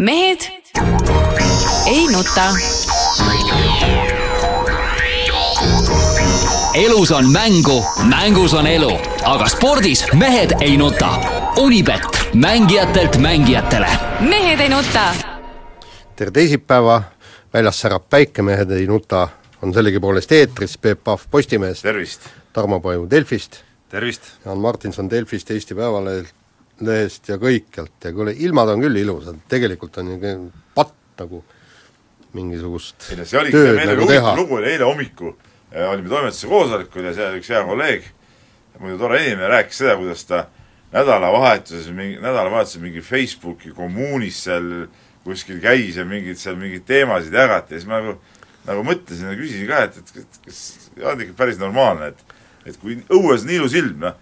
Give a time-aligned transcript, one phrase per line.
[0.00, 0.38] Mehed
[1.86, 2.44] ei nuta.
[6.74, 8.90] elus on mängu, mängus on elu,
[9.24, 11.08] aga spordis mehed ei nuta.
[11.56, 12.02] Unibet,
[12.34, 13.88] mängijatelt mängijatele.
[14.20, 15.14] mehed ei nuta.
[16.16, 17.02] tere teisipäeva,
[17.54, 19.28] väljas särab päike, mehed ei nuta,
[19.62, 22.20] on sellegipoolest eetris Peep Pahv Postimehest, tervist!
[22.52, 24.22] Tarmo Paju Delfist, tervist!
[24.44, 26.34] Jaan Martinson Delfist, Eesti Päevalehelt,
[26.84, 30.34] lehest ja kõikjalt ja kuule, ilmad on küll ilusad, tegelikult on ju
[30.76, 31.42] patt nagu
[32.36, 35.32] mingisugust ei no see oligi, meil oli huvitav lugu oli eile hommikul,
[35.86, 38.10] olime toimetuse koosolekul ja seal üks hea kolleeg,
[38.82, 40.44] muidu tore inimene, rääkis seda, kuidas ta
[40.92, 44.70] nädalavahetuses, mingi, nädalavahetusel mingi Facebooki kommuunis seal
[45.24, 48.18] kuskil käis ja mingid seal mingeid teemasid jagati ja siis ma nagu
[48.66, 50.60] nagu mõtlesin ja küsisin ka, et, et, et kas
[51.12, 54.16] on ikka päris normaalne, et et kui õues on ilus ilm, noh,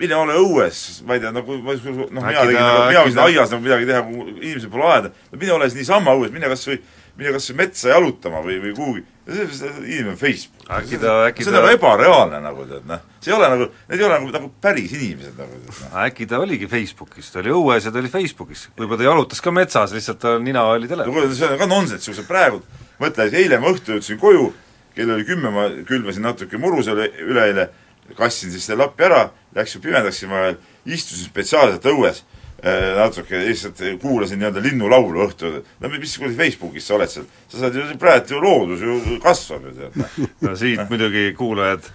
[0.00, 3.64] mine ole õues, ma ei tea, nagu noh, mina tegin, nagu mina võisin aias nagu
[3.64, 6.78] midagi teha, kui inimesel pole aeda, no mine ole siis niisama õues, mine kas või,
[7.20, 9.04] mine kas või metsa jalutama või, või kuhugi.
[9.30, 10.64] inimene on Facebook.
[10.78, 13.02] äkki ta, äkki see on nagu ebareaalne nagu tead, noh.
[13.20, 15.98] see ei ole nagu, need ei ole nagu, nagu päris inimesed nagu tead, noh.
[16.06, 18.64] äkki ta oligi Facebookis, ta oli õues ja ta oli Facebookis.
[18.78, 21.12] võib-olla ta jalutas ka metsas, lihtsalt ta nina oli telefonis.
[21.12, 22.64] no kuule, see on ka nonsenss, niisugused praegu,
[23.02, 24.48] mõtle, eile ma õhtul jõudsin koju,
[24.96, 27.68] kell oli kümme, ma külvasin natuke muru seal üleeile,
[28.18, 32.24] kassin siis selle lappi ära, läks ju pimedaks, siis ma veel istusin spetsiaalselt õues
[32.96, 35.60] natuke, lihtsalt kuulasin nii-öelda linnulaulu õhtul.
[35.80, 37.26] no mis kuradi Facebookis sa oled seal?
[37.48, 40.00] sa saad ju, praegu ju loodus ju kasvab ju tead.
[40.44, 41.88] no siit muidugi kuulajad,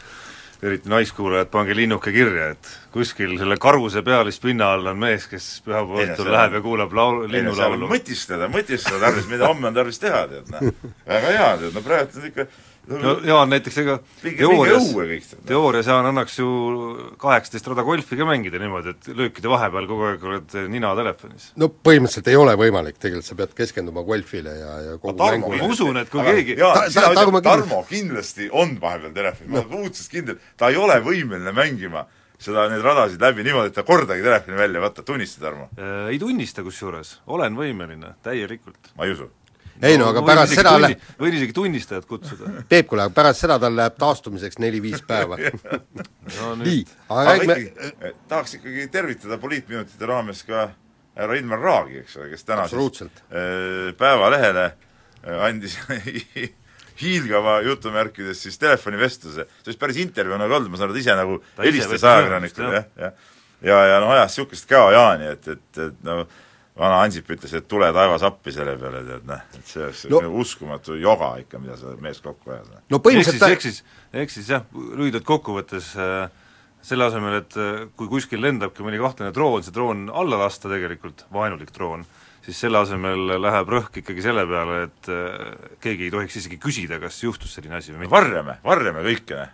[0.65, 6.07] eriti naiskuulajad, pange linnuke kirja, et kuskil selle karuse pealispinna all on mees, kes pühapäeva
[6.07, 7.89] õhtul läheb ja kuulab laulu, linnulaulu.
[7.91, 10.71] mõtiskleda, mõtiskleda tarvis, mida homme on tarvis teha, tead noh.
[11.05, 12.47] väga hea, tead, no praegu on ikka
[12.89, 14.89] no Jaan, näiteks ega teoorias,
[15.47, 16.47] teoorias Jaan annaks ju
[17.21, 21.51] kaheksateist rada golfi ka mängida niimoodi, et löökide vahepeal kogu aeg oled nina telefonis.
[21.61, 25.61] no põhimõtteliselt ei ole võimalik, tegelikult sa pead keskenduma golfile ja, ja kogu ma mängule.
[25.61, 29.63] ma usun, et kui aga, keegi jaa, sina ütled, Tarmo kindlasti on vahepeal telefonis no.,
[29.63, 32.05] ma olen õudselt kindel, ta ei ole võimeline mängima
[32.41, 36.11] seda, neid radasid läbi niimoodi, et ta kordagi telefoni välja ei võta, tunnista, Tarmo äh,?
[36.11, 38.93] Ei tunnista kusjuures, olen võimeline, täielikult.
[38.97, 39.31] ma ei usu
[39.83, 42.51] ei no aga pärast seda tunni, läheb võin isegi tunnistajat kutsuda.
[42.69, 45.37] Peep, kuule, aga pärast seda tal läheb taastumiseks neli-viis päeva
[46.39, 50.69] no, nii, aga räägime ikkagi, tahaks ikkagi tervitada poliitminutite raames ka
[51.15, 55.77] härra Ilmar Raagi, eks ole, kes täna siis äh, Päevalehele äh, andis
[57.01, 61.19] hiilgava jutumärkides siis telefonivestluse, see vist päris intervjuu nagu olnud, ma saan aru, ta ise
[61.19, 63.31] nagu helistas ajakirjanikule, jah, jah.
[63.59, 66.21] ja, ja, ja noh, ajas niisugust käojaani, et, et, et no
[66.79, 70.21] vana Ansip ütles, et tule taevas appi selle peale, tead noh, et see oleks no.
[70.41, 72.71] uskumatu joga ikka, mida see mees kokku ajas.
[72.91, 76.25] no põhimõtteliselt eksis, eksis, eksis jah, lühidalt kokkuvõttes äh,
[76.85, 81.25] selle asemel, et äh, kui kuskil lendabki mõni kahtlane droon, see droon alla lasta tegelikult,
[81.33, 82.03] vaenulik droon,
[82.45, 86.99] siis selle asemel läheb rõhk ikkagi selle peale, et äh, keegi ei tohiks isegi küsida,
[87.01, 88.15] kas juhtus selline asi või mitte.
[88.17, 89.47] varjame, varjame kõike,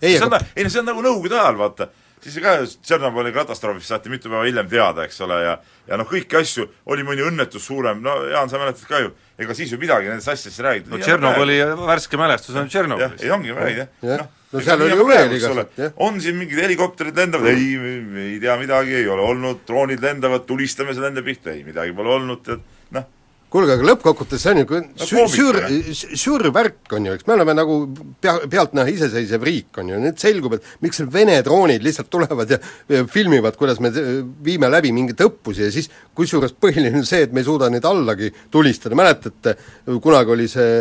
[0.00, 0.40] ei, aga...
[0.54, 1.90] ei no see on nagu Nõukogude ajal, vaata
[2.24, 5.54] siis ka Tšernobõli katastroofist saati mitu päeva hiljem teada, eks ole, ja
[5.90, 9.56] ja noh, kõiki asju, oli mõni õnnetus suurem, no Jaan, sa mäletad ka ju, ega
[9.58, 10.92] siis ju midagi nendest asjadest ei räägitud.
[10.92, 13.24] no Tšernobõli värske mälestus on Tšernobõlis.
[13.24, 14.22] ei, ongi räägid, jah.
[14.22, 15.96] noh, no seal oli ju veel igasugu, jah.
[16.06, 17.72] on siin mingid helikopterid lendavad, ei,
[18.26, 22.14] ei tea midagi, ei ole olnud, droonid lendavad, tulistame selle enda pihta, ei, midagi pole
[22.20, 22.62] olnud, tead,
[23.50, 24.64] kuulge, aga lõppkokkuvõttes see on ju
[25.02, 25.58] sü-, sür-,
[26.18, 27.26] sür värk on ju, eks.
[27.26, 27.78] Me oleme nagu
[28.22, 32.48] pea, pealtnäha iseseisev riik, on ju, nüüd selgub, et miks need Vene droonid lihtsalt tulevad
[32.54, 32.58] ja,
[32.90, 33.88] ja filmivad, kuidas me
[34.44, 37.86] viime läbi mingeid õppusi ja siis kusjuures põhiline on see, et me ei suuda neid
[37.88, 39.50] allagi tulistada, mäletate,
[40.02, 40.72] kunagi oli see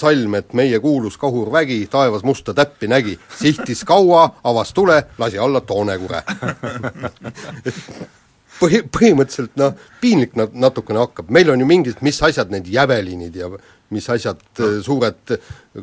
[0.00, 5.60] salm, et meie kuulus kahurvägi taevas musta täppi nägi, sihtis kaua, avas tule, lasi alla
[5.60, 6.24] toonekure
[8.58, 13.36] põhi, põhimõtteliselt noh, piinlik nat-, natukene hakkab, meil on ju mingid, mis asjad need jävelinid
[13.38, 13.50] ja
[13.94, 14.70] mis asjad no.
[14.84, 15.36] suured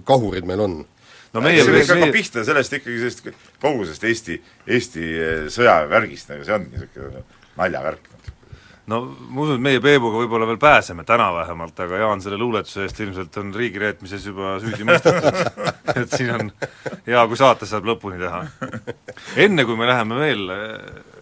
[0.07, 0.79] kahurid meil on.
[1.33, 2.15] no meie see võib meie...
[2.15, 3.27] pihta sellest ikkagi sellest
[3.61, 7.23] kogu sellest Eesti, Eesti eh, sõjaväevärgist, nagu see ongi niisugune
[7.59, 8.09] naljavärk.
[8.91, 12.87] no ma usun, et meie Peebuga võib-olla veel pääseme, täna vähemalt, aga Jaan selle luuletuse
[12.87, 15.39] eest ilmselt on riigireetmises juba süüdi mõistetud
[16.01, 16.51] et siin on
[17.07, 18.43] hea, kui saate saab lõpuni teha.
[19.45, 20.53] enne, kui me läheme veel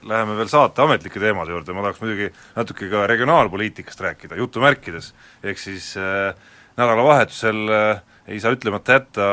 [0.09, 5.13] läheme veel saate ametlike teemade juurde, ma tahaks muidugi natuke ka regionaalpoliitikast rääkida, jutumärkides.
[5.43, 6.33] ehk siis äh,
[6.77, 9.29] nädalavahetusel äh, ei saa ütlemata jätta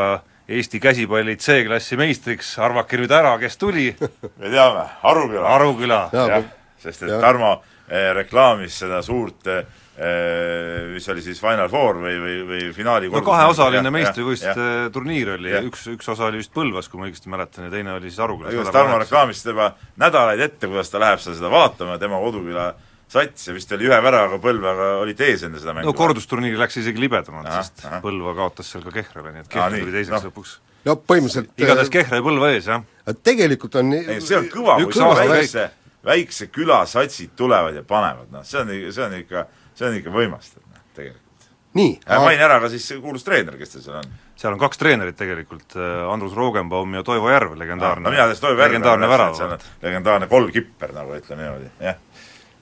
[0.49, 5.49] Eesti käsipalli C-klassi meistriks, arvake nüüd ära, kes tuli me teame, Aruküla.
[5.56, 5.99] Aruküla.
[6.14, 6.44] jah,
[6.79, 7.19] sest et ja.
[7.20, 7.56] Tarmo
[7.88, 9.64] eh, reklaamis seda suurt eh,
[9.96, 15.87] mis oli siis Final Four või, või, või finaali no kaheosaline meistrivõistluste turniir oli, üks,
[15.94, 18.52] üks osa oli vist Põlvas, kui ma õigesti mäletan, ja teine oli siis Arukülas.
[18.52, 19.70] igatahes Tarmo reklaamis seda juba
[20.04, 22.75] nädalaid ette, kuidas ta läheb seda, seda vaatama, tema koduküla
[23.08, 25.88] sats ja vist oli ühe väravaga Põlvaga olid ees enne seda mängu.
[25.88, 28.00] no kordusturniiri läks isegi libedamalt, sest aha.
[28.04, 30.31] Põlva kaotas seal ka Kehrale, nii et Kehr tuli teiseks no.
[30.31, 30.54] lõpuks.
[30.88, 32.82] no põhimõtteliselt igatahes Kehra ja Põlva ees, jah.
[33.26, 35.69] tegelikult on ei, see on kõva, kui sa väikse,
[36.06, 39.46] väikse küla satsid tulevad ja panevad, noh, see on, see on ikka,
[39.76, 41.50] see on ikka võimastav, noh, tegelikult.
[41.78, 42.23] nii aga...
[42.25, 44.14] maini ära ka siis kuulus treener, kes teil seal on?
[44.37, 48.43] seal on kaks treenerit tegelikult, äh, Andrus Roogenbaum ja Toivo Järv, legendaarne no mina tean
[48.44, 49.58] Toivo Järve, legendaarne värav.
[49.82, 52.00] legendaarne kolmkipper, nagu ütleme niimoodi, jah.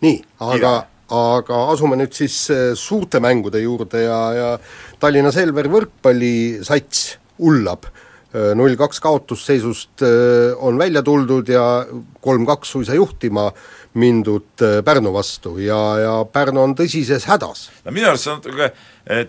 [0.04, 0.18] nii,
[0.52, 0.74] aga
[1.12, 4.48] aga asume nüüd siis äh, suurte mängude juurde ja, ja
[5.00, 7.04] Tallinna Selver võrkpallisats
[7.44, 7.88] ullab.
[8.34, 11.84] Äh, null kaks kaotusseisust äh, on välja tuldud ja
[12.24, 13.50] kolm-kaks suisa juhtima
[14.00, 17.68] mindud Pärnu vastu ja, ja Pärnu on tõsises hädas.
[17.84, 18.72] no minu arust sa natuke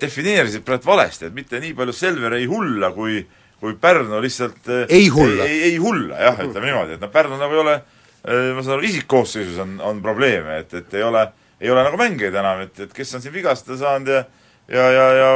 [0.02, 3.22] defineerisid praegu valesti, et mitte nii palju Selver ei hulla, kui
[3.62, 7.38] kui Pärnu lihtsalt ei hulla, ei, ei, ei hulla jah, ütleme niimoodi, et noh, Pärnu
[7.40, 7.80] nagu ei ole
[8.26, 12.00] ma saan aru, isikkoosseisus on, on probleeme, et, et ei ole äh, ei ole nagu
[12.00, 14.24] mängijaid enam, et, et kes on siin vigastada saanud ja
[14.68, 15.30] ja, ja, ja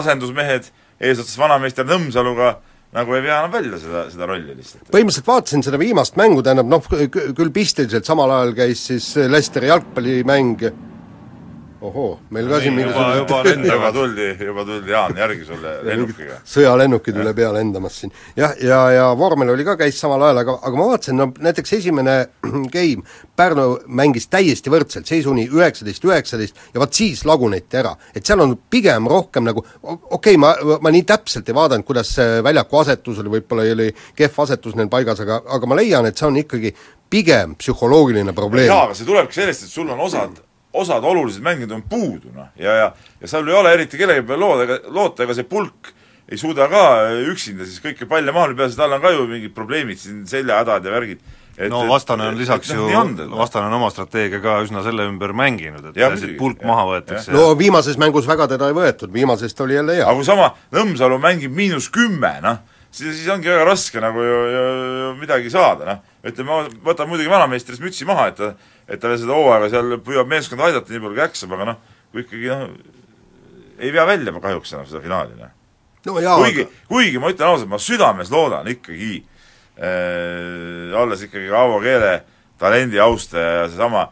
[0.00, 0.70] asendusmehed
[1.00, 2.56] eesotsas vanameister Nõmsaluga
[2.96, 4.88] nagu ei vea enam välja seda, seda rolli lihtsalt.
[4.90, 10.66] põhimõtteliselt vaatasin seda viimast mängu, tähendab noh, küll pisteliselt samal ajal käis siis Lesteri jalgpallimäng
[11.86, 15.72] ohoo, meil ka siin mingisugune juba, juba lendab, juba tuldi, juba tuldi Jaan järgi sulle
[15.86, 16.38] lennukiga.
[16.54, 18.12] sõjalennukid üle pea lendamas siin.
[18.36, 21.28] jah, ja, ja, ja vormel oli ka, käis samal ajal, aga, aga ma vaatasin, no
[21.48, 22.16] näiteks esimene
[22.76, 23.06] game,
[23.36, 27.94] Pärnu mängis täiesti võrdselt, seisuni üheksateist, üheksateist ja vot siis laguneti ära.
[28.14, 32.14] et seal on pigem rohkem nagu, okei okay,, ma, ma nii täpselt ei vaadanud, kuidas
[32.16, 36.16] see väljaku asetus oli, võib-olla oli kehv asetus neil paigas, aga, aga ma leian, et
[36.16, 36.72] see on ikkagi
[37.10, 38.70] pigem psühholoogiline probleem.
[38.72, 40.45] jaa, aga see tulebki sellest, et sul on osad
[40.82, 42.90] osad olulised mängijad on puudu, noh, ja, ja
[43.20, 45.92] ja seal ei ole eriti kellegi peale loota, ega loota, ega see pulk
[46.26, 46.82] ei suuda ka
[47.30, 50.94] üksinda siis kõiki palle maha lüüa, tal on ka ju mingid probleemid siin, seljahädad ja
[50.96, 51.20] värgid.
[51.56, 55.32] Et, no vastane on lisaks et, ju, vastane on oma strateegia ka üsna selle ümber
[55.32, 57.32] mänginud, et ja, see pulk ja, maha võetakse.
[57.32, 60.04] no viimases mängus väga teda ei võetud, viimasest oli jälle hea.
[60.04, 64.42] aga kui sama Nõmsalu mängib miinus kümme, noh, siis, siis ongi väga raske nagu ju,
[64.52, 64.66] ju,
[65.00, 66.04] ju midagi saada, noh.
[66.26, 68.52] ütleme, ma võtan muidugi vanameistrist mütsi maha, et ta
[68.88, 71.80] et ta veel seda hooaega seal püüab meeskonda aidata nii palju, kui jaksab, aga noh,
[72.12, 72.66] kui ikkagi noh,
[73.78, 75.54] ei vea välja kahjuks enam seda finaali, noh.
[76.06, 79.12] no jaa, kuigi aga..., kuigi ma ütlen ausalt, ma südames loodan ikkagi
[79.76, 82.14] äh,, olles ikkagi Aavo Keele
[82.60, 84.06] talendi austaja ja seesama,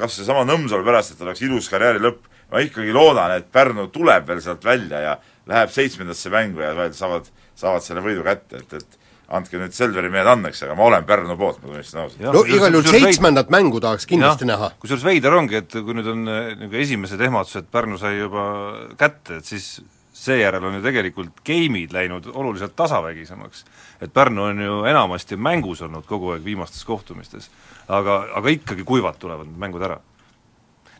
[0.00, 4.30] kas seesama Nõmsalu pärast, et oleks ilus karjääri lõpp, ma ikkagi loodan, et Pärnu tuleb
[4.30, 5.18] veel sealt välja ja
[5.50, 7.28] läheb seitsmendasse mängu ja saavad,
[7.58, 8.99] saavad selle võidu kätte, et, et
[9.30, 12.22] andke nüüd Selveri mehed andeks, aga ma olen Pärnu poolt, ma tunnistan ausalt.
[12.34, 14.72] no igal juhul seitsmendat mängu tahaks kindlasti ja, näha.
[14.82, 18.44] kusjuures veider ongi, et kui nüüd on äh, niisugune esimesed ehmatused Pärnu sai juba
[18.98, 19.70] kätte, et siis
[20.20, 23.64] seejärel on ju tegelikult game'id läinud oluliselt tasavägisemaks.
[24.02, 27.50] et Pärnu on ju enamasti mängus olnud kogu aeg viimastes kohtumistes.
[27.88, 30.00] aga, aga ikkagi kuivalt tulevad need mängud ära.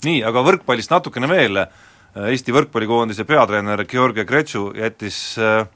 [0.05, 1.65] nii, aga võrkpallist natukene veel,
[2.11, 5.67] Eesti võrkpallikoondise peatreener Georgi Gretšu jättis Äh,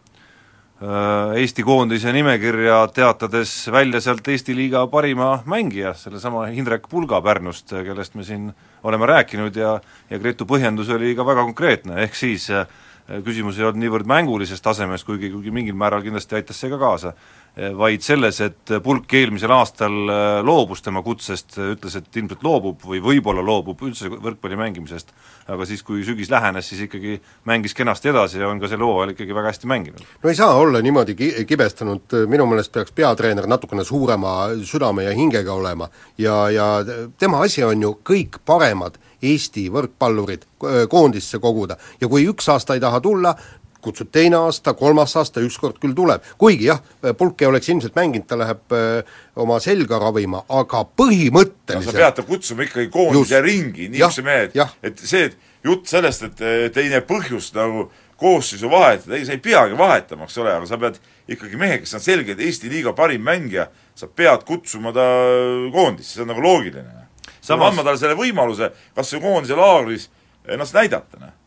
[0.82, 8.18] Eesti koondise nimekirja, teatades välja sealt Eesti liiga parima mängija, sellesama Hindrek Pulga Pärnust, kellest
[8.18, 8.48] me siin
[8.82, 9.76] oleme rääkinud ja
[10.10, 12.66] ja Gretu põhjendus oli ka väga konkreetne, ehk siis äh,
[13.24, 17.14] küsimus ei olnud niivõrd mängulises tasemes, kuigi, kuigi mingil määral kindlasti aitas see ka kaasa,
[17.54, 22.98] vaid selles, et Pulk eelmisel aastal äh, loobus tema kutsest, ütles, et ilmselt loobub või
[23.04, 25.12] võib-olla loobub üldse võrkpalli mängimisest,
[25.54, 29.14] aga siis, kui sügis lähenes, siis ikkagi mängis kenasti edasi ja on ka sel hooajal
[29.14, 30.02] ikkagi väga hästi mänginud.
[30.22, 34.34] no ei saa olla niimoodi ki-, kibestanud, minu meelest peaks peatreener natukene suurema
[34.66, 36.68] südame ja hingega olema ja, ja
[37.18, 40.42] tema asi on ju kõik paremad Eesti võrkpallurid
[40.90, 43.32] koondisse koguda ja kui üks aasta ei taha tulla,
[43.84, 46.24] kutsub teine aasta, kolmas aasta, ükskord küll tuleb.
[46.40, 46.80] kuigi jah,
[47.18, 51.92] Pulk ei oleks ilmselt mänginud, ta läheb öö, äh, oma selga ravima, aga põhimõtteliselt no
[51.92, 55.28] sa pead ta kutsuma ikkagi koondise ringi, niisuguse mehed, et see,
[55.64, 56.40] jutt sellest, et
[56.72, 57.88] te ei näe põhjust nagu
[58.20, 61.00] koosseisu vahetada, ei, sa ei peagi vahetama, eks ole, aga sa pead
[61.34, 65.06] ikkagi mehe, kes on selgelt Eesti liiga parim mängija, sa pead kutsuma ta
[65.74, 67.08] koondisse, see on nagu loogiline.
[67.44, 67.72] Samas...
[67.72, 70.08] andma talle selle võimaluse kas või koondise laagris
[70.48, 71.40] ennast näidata, noh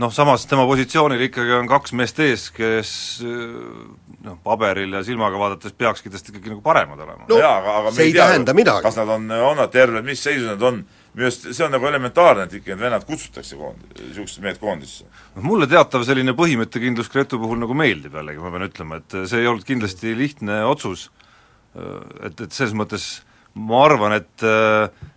[0.00, 5.74] noh, samas tema positsioonil ikkagi on kaks meest ees, kes noh, paberil ja silmaga vaadates
[5.76, 8.54] peakski tast ikkagi nagu paremad olema No, jaa, aga, aga me see ei tea, tähenda
[8.56, 8.84] midagi.
[8.86, 10.82] kas nad on, on nad terved, mis seisus nad on,
[11.12, 15.08] minu arust see on nagu elementaarne, et ikkagi need vennad kutsutakse koond-, niisugused mehed koondisse.
[15.34, 19.42] noh, mulle teatav selline põhimõttekindlus Gretu puhul nagu meeldib jällegi, ma pean ütlema, et see
[19.42, 21.10] ei olnud kindlasti lihtne otsus,
[21.74, 23.12] et, et selles mõttes
[23.54, 24.44] ma arvan, et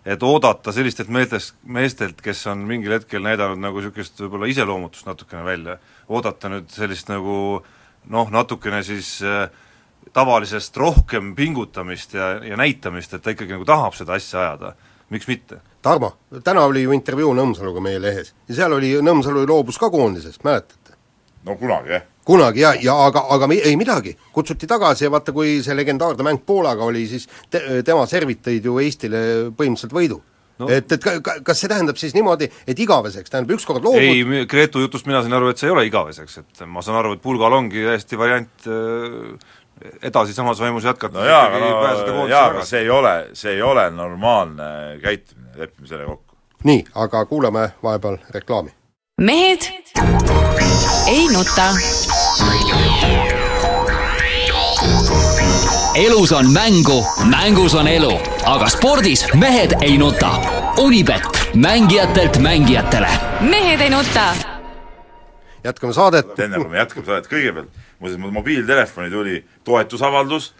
[0.06, 5.42] et oodata sellistelt meestest, meestelt, kes on mingil hetkel näidanud nagu niisugust võib-olla iseloomutust natukene
[5.46, 5.78] välja,
[6.08, 7.36] oodata nüüd sellist nagu
[8.12, 9.48] noh, natukene siis äh,
[10.14, 14.74] tavalisest rohkem pingutamist ja, ja näitamist, et ta ikkagi nagu tahab seda asja ajada,
[15.10, 15.60] miks mitte?
[15.82, 16.12] Tarmo,
[16.44, 20.96] täna oli ju intervjuu Nõmsaluga meie lehes ja seal oli, Nõmsalu loobus ka koondisest, mäletate?
[21.46, 22.06] no kunagi, jah.
[22.26, 26.42] Kunagi ja, ja aga, aga ei midagi, kutsuti tagasi ja vaata, kui see legendaarne mäng
[26.46, 29.20] Poolaga oli, siis te, tema servid tõid ju Eestile
[29.56, 30.18] põhimõtteliselt võidu
[30.58, 30.70] no..
[30.70, 34.46] et, et ka, ka, kas see tähendab siis niimoodi, et igaveseks, tähendab ükskord loobud ei,
[34.50, 37.22] Gretu jutust mina sain aru, et see ei ole igaveseks, et ma saan aru, et
[37.22, 39.54] pulgal ongi täiesti variant äh,
[40.10, 43.62] edasi samas vaimus jätkata no jaa, aga no jaa, aga see ei ole, see ei
[43.62, 44.70] ole normaalne
[45.02, 46.36] käitumine, lepime selle kokku.
[46.64, 48.74] nii, aga kuulame vahepeal reklaami.
[49.20, 49.70] mehed
[51.06, 51.72] ei nuta.
[55.96, 58.12] Elus on mängu, mängus on elu,
[58.44, 60.30] aga spordis mehed ei nuta.
[60.78, 61.22] Unibet,
[61.54, 63.08] mängijatelt mängijatele.
[63.40, 64.34] mehed ei nuta.
[65.64, 66.38] jätkame saadet.
[66.38, 70.54] enne kui me jätkame saadet, kõigepealt muuseas, mul mobiiltelefoni tuli toetusavaldus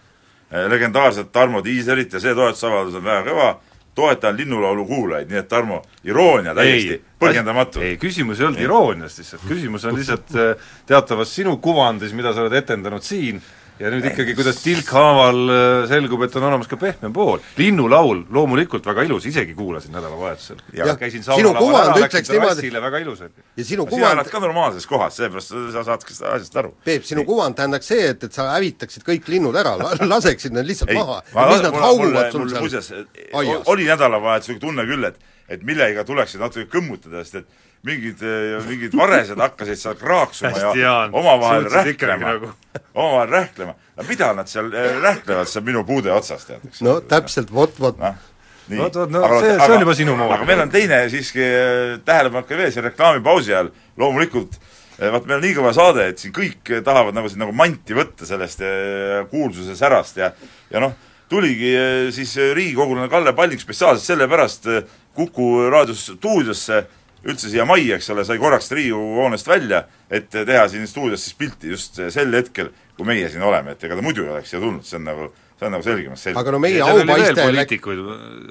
[0.68, 3.54] legendaarset Tarmo Tiiserit ja see toetusavaldus on väga kõva,
[3.96, 7.80] toetan linnulaulu kuulajaid, nii et Tarmo, iroonia täiesti põhjendamatu.
[7.80, 12.44] ei, küsimus ei olnud iroonias lihtsalt, küsimus on lihtsalt äh, teatavas sinu kuvandis, mida sa
[12.44, 13.40] oled etendanud siin,
[13.80, 17.42] ja nüüd ikkagi, kuidas tilkhaaval äh, selgub, et on olemas ka pehmem pool.
[17.58, 20.62] linnulaul, loomulikult väga ilus, isegi kuulasin nädalavahetusel.
[21.00, 23.44] käisin saunalaval ära, läksin terrassile, väga ilus oli.
[23.56, 26.72] ja sinu sina kuvand elad ka normaalses kohas, seepärast sa saadki seda asjast aru.
[26.84, 29.76] Peep, sinu kuvand tähendaks see, et, et sa hävitaksid kõik linnud ära,
[30.14, 31.22] laseksid need lihtsalt ei, maha.
[31.36, 33.06] ma mis nad hauguvad sul seal
[33.36, 33.64] aias?
[33.72, 37.46] oli nädalavahetusel tunne küll, et et millega tuleksid natuke kõmmutada, sest et
[37.86, 38.22] mingid,
[38.66, 42.50] mingid varesed hakkasid seal kraaksuma ja Jaan, omavahel rähklema nagu.
[42.98, 43.74] omavahel rähklema.
[43.96, 46.80] no mida nad seal eh, rähklevad seal minu puude otsas, tead, eks.
[46.82, 48.80] no täpselt, vot, vot nii.
[48.80, 50.34] Vot, vot, no see- see on juba sinu moodi.
[50.34, 53.70] aga meil on teine siiski eh, tähelepanek ka veel siin reklaamipausi ajal,
[54.02, 57.44] loomulikult eh, vaat meil on nii kõva saade, et siin kõik eh, tahavad nagu siin
[57.46, 60.32] nagu manti võtta sellest eh, kuulsuse särast ja
[60.74, 60.96] ja noh,
[61.30, 64.82] tuligi eh, siis eh, riigikogulane Kalle Palling spetsiaalselt sellepärast eh,
[65.16, 66.84] Kuku raadio stuudiosse
[67.26, 69.80] üldse siia majja, eks ole, sai korraks Riigikogu hoonest välja,
[70.10, 73.82] et eh, teha siin stuudios siis pilti just sel hetkel, kui meie siin oleme, et
[73.84, 75.26] ega ta muidu ei oleks siia tulnud, see on nagu,
[75.58, 76.38] see on nagu selgemast selge.
[76.38, 78.04] aga no meie aupaiste poliitikuid,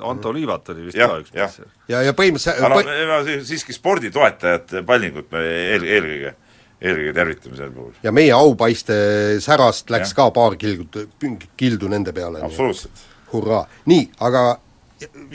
[0.10, 1.56] Anto Liivat oli vist Jah, ka üks mees.
[1.88, 6.36] ja, ja põhimõtteliselt aga no ma si- siiski sporditoetajat Pallingut me eel, eelkõige,
[6.82, 7.96] eelkõige tervitame sel puhul.
[8.04, 9.00] ja meie aupaiste
[9.46, 10.20] särast läks Jah.
[10.20, 11.08] ka paar kildu,
[11.56, 12.44] kildu nende peale.
[12.44, 13.08] absoluutselt.
[13.32, 13.64] hurraa.
[13.86, 14.46] nii, aga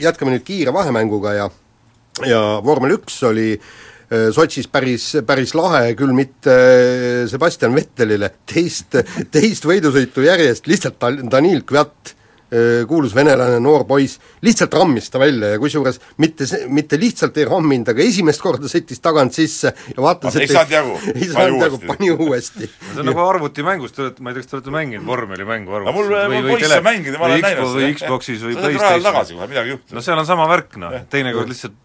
[0.01, 1.49] jätkame nüüd kiire vahemänguga ja
[2.27, 8.97] ja vormel üks oli äh, Sotšis päris, päris lahe, küll mitte äh, Sebastian Vettelile, teist,
[9.35, 12.20] teist võidusõitu järjest lihtsalt Dan-, Danil Kviat, äh,
[12.87, 17.87] kuulus venelane, noor poiss, lihtsalt rammis ta välja ja kusjuures mitte mitte lihtsalt ei ramminud,
[17.93, 20.97] aga esimest korda sõitis tagant sisse ja vaatas, Ei saanud jagu.
[21.13, 21.87] ei Pani saanud jagu, uuesti.
[21.87, 22.69] pani uuesti.
[22.91, 25.95] see on nagu arvutimängus, te olete, ma ei tea, kas te olete mänginud vormelimängu no
[25.95, 29.91] mul, mul poisse mängida, ma olen näinud või Xboxis või Playstationis.
[29.95, 31.77] no seal on sama värk, noh, teinekord lihtsalt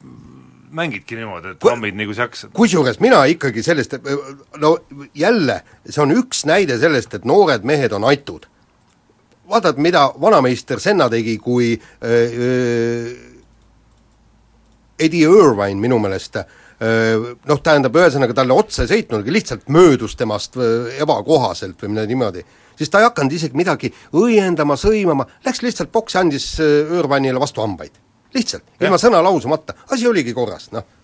[0.76, 2.50] mängidki niimoodi, et Ku- rammid nii, kui sa jaksad.
[2.56, 3.96] kusjuures mina ikkagi sellest,
[4.60, 4.76] no
[5.14, 8.46] jälle, see on üks näide sellest, et noored mehed on aitud.
[9.48, 13.10] Vaatad, mida vanameister Senna tegi, kui äh, äh,
[14.98, 16.46] Eddie Irvine minu meelest äh,
[17.48, 20.58] noh, tähendab, ühesõnaga talle otsa ei sõitnudki, lihtsalt möödus temast
[21.00, 22.44] ebakohaselt või midagi niimoodi.
[22.76, 27.92] siis ta ei hakanud isegi midagi õiendama, sõimama, läks lihtsalt boksi, andis Irvine'ile vastu hambaid.
[28.34, 30.95] lihtsalt, ilma sõna lausumata, asi oligi korras, noh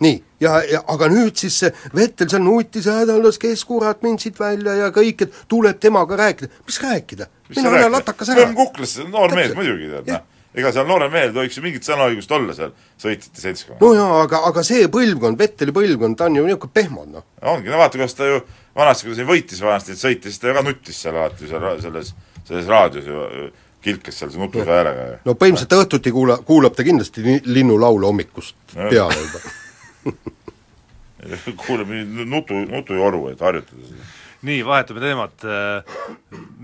[0.00, 4.22] nii, ja, ja aga nüüd siis see Vettel seal nutis ja hädalas, kes kurat mind
[4.22, 7.28] siit välja ja kõik, et tuleb temaga rääkida, mis rääkida?
[7.50, 8.46] mine pane latakas ära.
[8.46, 10.24] kõmm kuklasse, noor mees muidugi, tead, noh.
[10.56, 13.82] ega seal noorel mehel tohiks ju mingit sõnaõigust olla seal sõitjate seltskonnas.
[13.82, 17.26] no jaa, aga, aga see põlvkond, Vetteli põlvkond, ta on ju niisugune pehmod, noh.
[17.54, 18.42] ongi, no vaata, kuidas ta ju
[18.76, 21.72] vanasti, kui ta siin võitis vanasti, et sõitis, ta ju ka nuttis seal alati seal
[21.84, 22.14] selles,
[22.48, 23.50] selles raadios ju
[23.84, 25.16] kilkes seal see nutusa häälega ju.
[25.24, 29.42] no põhimõtteliselt õhtuti kuula, kuulab ta kindlasti li- linnulaulu hommikust peale juba.
[31.66, 34.08] kuulame nutu, nutujoru, et harjutada seda.
[34.48, 35.46] nii, vahetame teemat,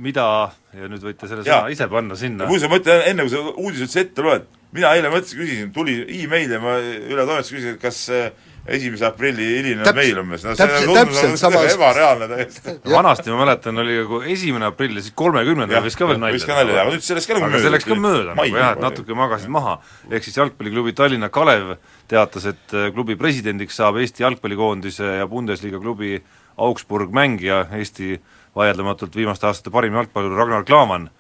[0.00, 0.26] mida,
[0.72, 2.48] ja nüüd võite selle sõna ise panna sinna.
[2.48, 5.98] Muuseas, ma ütlen enne, kui sa uudise üldse ette loed, mina eile mõtlesin, küsisin, tuli
[6.22, 8.30] email ja ma üle toimetuse küsisin, et kas äh,
[8.66, 12.74] esimese aprilli hiline meil umbes, no see täpselt- tundus täpselt nagu sama- ebareaalne täiesti.
[12.90, 16.64] vanasti ma mäletan, oli nagu esimene aprill ja siis kolmekümnendal võis ka veel nalja teha,
[16.64, 19.78] aga nüüd sellest ka nagu see läks ka mööda nagu jah, et natuke magasid maha.
[20.10, 21.76] ehk siis jalgpalliklubi Tallinna Kalev
[22.08, 26.18] teatas, et äh, klubi presidendiks saab Eesti jalgpallikoondise ja Bundesliga klubi
[26.56, 28.16] Augsburg mängija, Eesti
[28.56, 31.10] vaieldamatult viimaste aastate parim jalgpallur Ragnar Klavan,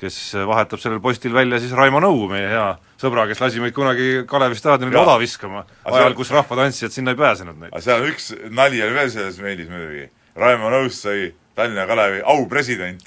[0.00, 0.18] kes
[0.48, 2.66] vahetab sellel postil välja siis Raimo Nõu, meie hea
[3.02, 7.58] sõbra, kes lasi meid kunagi Kalevi staadionil oda viskama, ajal, kus rahvatantsijad sinna ei pääsenud
[7.58, 7.72] neid.
[7.72, 10.08] aga seal on üks nali oli veel selles meilis muidugi.
[10.38, 13.02] Raimo Nõus sai Tallinna Kalevi aupresident.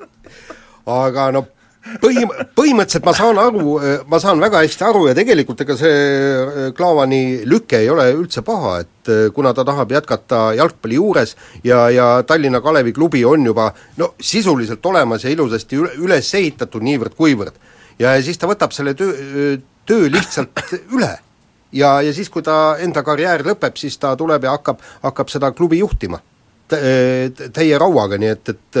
[1.04, 1.46] aga no
[2.02, 3.76] põhim-, põhimõtteliselt ma saan aru,
[4.10, 8.42] ma saan väga hästi aru ja tegelikult ega see äh, Klaavani lüke ei ole üldse
[8.46, 13.46] paha, et äh, kuna ta tahab jätkata jalgpalli juures ja, ja Tallinna Kalevi klubi on
[13.48, 13.70] juba
[14.00, 17.56] no sisuliselt olemas ja ilusasti üle- üles ehitatud niivõrd-kuivõrd.
[17.98, 19.58] ja siis ta võtab selle töö,
[19.88, 21.14] töö lihtsalt üle.
[21.72, 25.52] ja, ja siis, kui ta enda karjäär lõpeb, siis ta tuleb ja hakkab, hakkab seda
[25.52, 26.20] klubi juhtima
[26.70, 28.76] Tä- täie rauaga, nii et, et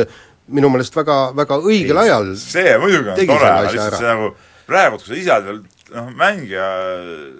[0.50, 4.30] minu meelest väga, väga õigel ajal see muidugi on tore, aga lihtsalt see nagu
[4.70, 5.60] praegu, kui sa ise oled veel
[5.96, 6.68] noh, mängija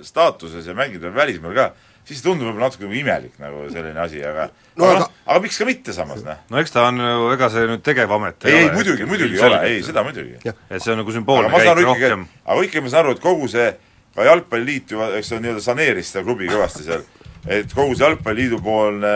[0.07, 1.67] staatuses ja mängid veel välismaal ka,
[2.09, 4.49] siis tundub võib-olla natuke nagu imelik nagu selline asi, aga
[4.81, 6.39] No aga, aga- noh, aga miks ka mitte samas, noh.
[6.51, 9.45] no eks ta on ju, ega see nüüd tegevamet ei, ei ole, muidugi, muidugi ei
[9.45, 10.39] ole, ei seda muidugi.
[10.47, 12.27] et see on nagu sümboolne käik rohkem.
[12.47, 13.67] aga ikkagi ma saan aru, et kogu see
[14.17, 17.05] ka jalgpalliliit ju, eks ta nii-öelda saneeris seda klubi kõvasti seal,
[17.47, 19.13] et kogu see jalgpalliliidu poolne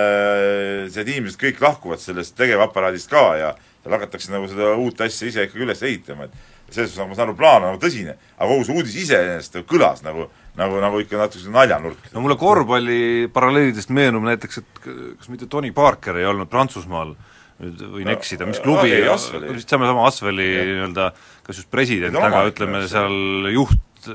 [0.93, 5.45] see inimesed kõik lahkuvad sellest tegevaparaadist ka ja seal hakatakse nagu seda uut asja ise
[5.47, 8.49] ikkagi üles ehitama, et selles suhtes nagu ma saan aru, plaan on nagu tõsine, aga
[8.49, 10.27] kogu see uudis iseenesest nagu kõlas nagu,
[10.59, 12.09] nagu, nagu ikka natuke naljanurk.
[12.15, 12.99] no mulle korvpalli
[13.35, 17.15] paralleelidest meenub näiteks, et kas mitte Tony Parker ei olnud Prantsusmaal,
[17.61, 19.53] nüüd võin No, eksida, mis äh, klubi Asveli.
[19.59, 21.11] vist sama, sama Asveli nii-öelda
[21.45, 24.11] kas just president, aga omanik, ütleme jah, seal juht,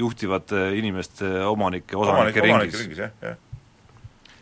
[0.00, 3.02] juhtivate inimeste omanike, osanike omanike ringis.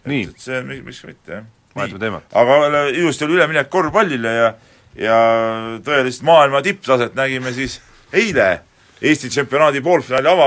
[0.09, 1.55] nii, see on, miks ka mitte, jah.
[1.79, 2.29] Vahetame teemat.
[2.35, 4.55] aga ilusti oli üleminek korvpallile ja
[4.99, 5.19] ja
[5.85, 7.79] tõelist maailma tipptaset nägime siis
[8.13, 8.59] eile
[8.99, 10.47] Eesti tsempionaadi poolfinaali ava,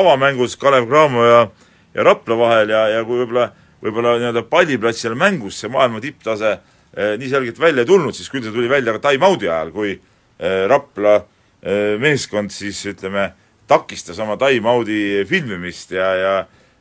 [0.00, 1.42] avamängus Kalev Cramo ja
[1.94, 3.48] ja Rapla vahel ja, ja kui võib-olla,
[3.82, 8.44] võib-olla nii-öelda palliplatsil mängus see maailma tipptase eh, nii selgelt välja ei tulnud, siis küll
[8.46, 13.30] see tuli välja ka time-out'i ajal, kui eh, Rapla eh, meeskond siis ütleme,
[13.70, 16.34] takistas oma time-out'i filmimist ja, ja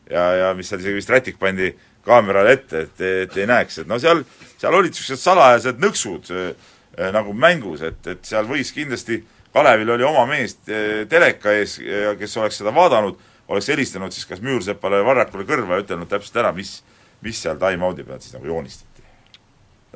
[0.09, 1.69] ja, ja mis seal isegi vist rätik pandi
[2.05, 4.23] kaamerale ette, et, et ei näeks, et no seal,
[4.59, 6.49] seal olid niisugused salajased nõksud äh,
[6.97, 11.79] äh, nagu mängus, et, et seal võis kindlasti, Kalevil oli oma mees äh, teleka ees,
[12.19, 13.17] kes oleks seda vaadanud,
[13.49, 16.79] oleks helistanud siis kas Müürsepale või Varrakule kõrva ja ütelnud täpselt ära, mis,
[17.25, 18.85] mis seal time-out'i peal siis nagu joonistati.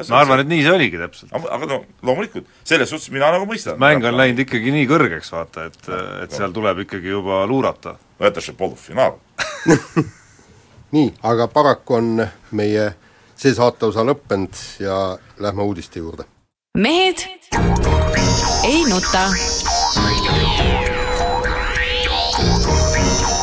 [0.10, 1.36] ma arvan, et nii see oligi täpselt.
[1.38, 3.78] aga no loomulikult, selles suhtes mina nagu mõistan.
[3.82, 5.94] mäng on läinud ikkagi nii kõrgeks, vaata, et,
[6.26, 7.96] et seal tuleb ikkagi juba luurata.
[8.18, 9.22] no jäta Šepolov finaal
[10.94, 12.94] nii, aga paraku on meie
[13.36, 16.24] see saateosa lõppenud ja lähme uudiste juurde.
[16.78, 17.26] mehed
[18.64, 19.24] ei nuta.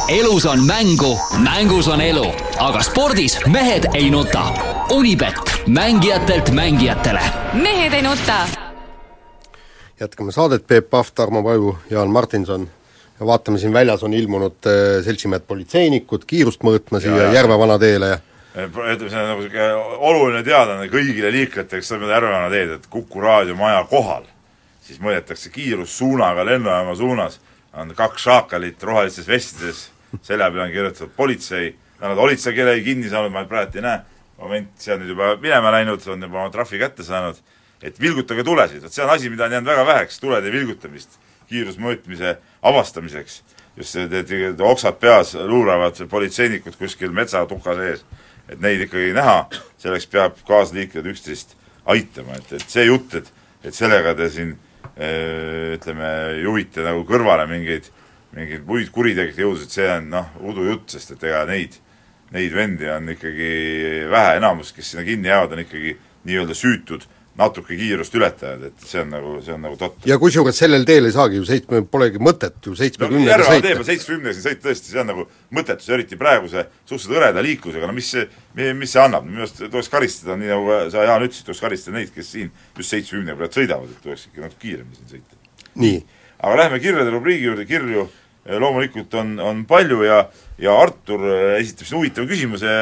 [0.09, 2.27] elus on mängu, mängus on elu,
[2.59, 4.47] aga spordis mehed ei nuta.
[4.91, 5.35] Unibet,
[5.67, 7.23] mängijatelt mängijatele.
[7.53, 8.47] mehed ei nuta.
[10.01, 12.69] jätkame saadet, Peep Pahv, Tarmo Paju, Jaan Martinson
[13.27, 17.31] vaatame, siin väljas on ilmunud äh, seltsimehed politseinikud kiirust mõõtma siia ja.
[17.41, 18.19] Järve vanateele ja
[18.67, 23.23] ütleme, see on nagu niisugune oluline teadaanne kõigile liiklejatele, kes sõidavad Järvevana teed, et Kuku
[23.23, 24.25] raadiomaja kohal
[24.91, 27.39] siis mõõdetakse kiirussuunaga lennujaama suunas,
[27.79, 29.85] on kaks šaakalit rohelistes vestides,
[30.27, 34.01] selja peale on kirjutatud politsei, nad olid seal kellegi kinni saanud, ma praegu ei näe,
[34.41, 37.39] moment, see on nüüd juba minema läinud, on juba oma trahvi kätte saanud,
[37.87, 42.35] et vilgutage tulesid, vot see on asi, mida on jäänud väga väheks, tulede vilgutamist kiirusmõõtmise
[42.63, 43.43] avastamiseks.
[43.77, 48.05] just et oksad peas luuravad politseinikud kuskil metsatuka sees.
[48.49, 49.47] et neid ikkagi näha,
[49.79, 51.55] selleks peab kaasliiklejad üksteist
[51.87, 53.33] aitama, et, et see jutt, et,
[53.65, 54.57] et sellega te siin
[54.99, 56.09] öö, ütleme,
[56.43, 57.87] juhite nagu kõrvale mingeid,
[58.35, 61.79] mingeid muid kuritegelikke jõudusid, see on noh, udujutt, sest et ega neid,
[62.35, 63.53] neid vendi on ikkagi
[64.11, 65.97] vähe, enamus, kes sinna kinni jäävad, on ikkagi
[66.27, 67.07] nii-öelda süütud
[67.41, 70.09] natuke kiirust ületajad, et see on nagu, see on nagu totter.
[70.09, 73.65] ja kusjuures sellel teel ei saagi ju seitsme, polegi mõtet ju no seitsmekümnega Järva sõita.
[73.67, 75.27] teeb seitsmekümnega siin sõit tõesti, see on nagu
[75.57, 78.27] mõttetus, eriti praeguse suhteliselt hõreda liiklusega, no mis see,
[78.77, 82.13] mis see annab, minu arust tuleks karistada, nii nagu sa, Jaan, ütlesid, tuleks karistada neid,
[82.15, 85.41] kes siin just seitsmekümnega praegu sõidavad, et tuleks ikka natuke kiiremini siin sõita.
[85.81, 85.99] nii,
[86.41, 90.25] aga lähme kirjade rubriigi juurde, kirju eh, loomulikult on, on palju ja,
[90.61, 92.79] ja Artur eh, esitab siin huvitava küsimuse,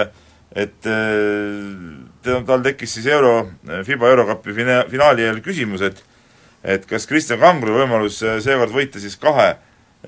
[0.58, 2.07] et eh,
[2.46, 3.48] tal tekkis siis euro,
[3.86, 6.04] FIBA eurokapi fina-, finaali eel küsimus, et
[6.68, 9.52] et kas Kristjan Kangro võimalus eh, seekord võita siis kahe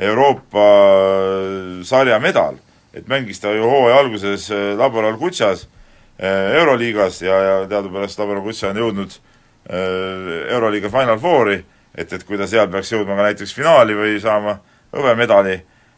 [0.00, 0.64] Euroopa
[1.86, 2.58] sarja medal,
[2.94, 5.66] et mängis ta ju hooaja alguses Laboral Kutšas
[6.20, 9.14] Euroliigas ja, ja teadupärast Laboral Kutša on jõudnud
[10.50, 11.56] Euroliiga Final Fouri,
[11.94, 14.58] et, et kui ta seal peaks jõudma ka näiteks finaali või saama
[14.92, 15.56] hõbemedali,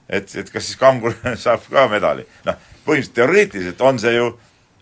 [0.09, 2.27] et, et kas siis Kangur saab ka medali.
[2.47, 4.31] noh, põhimõtteliselt teoreetiliselt on see ju,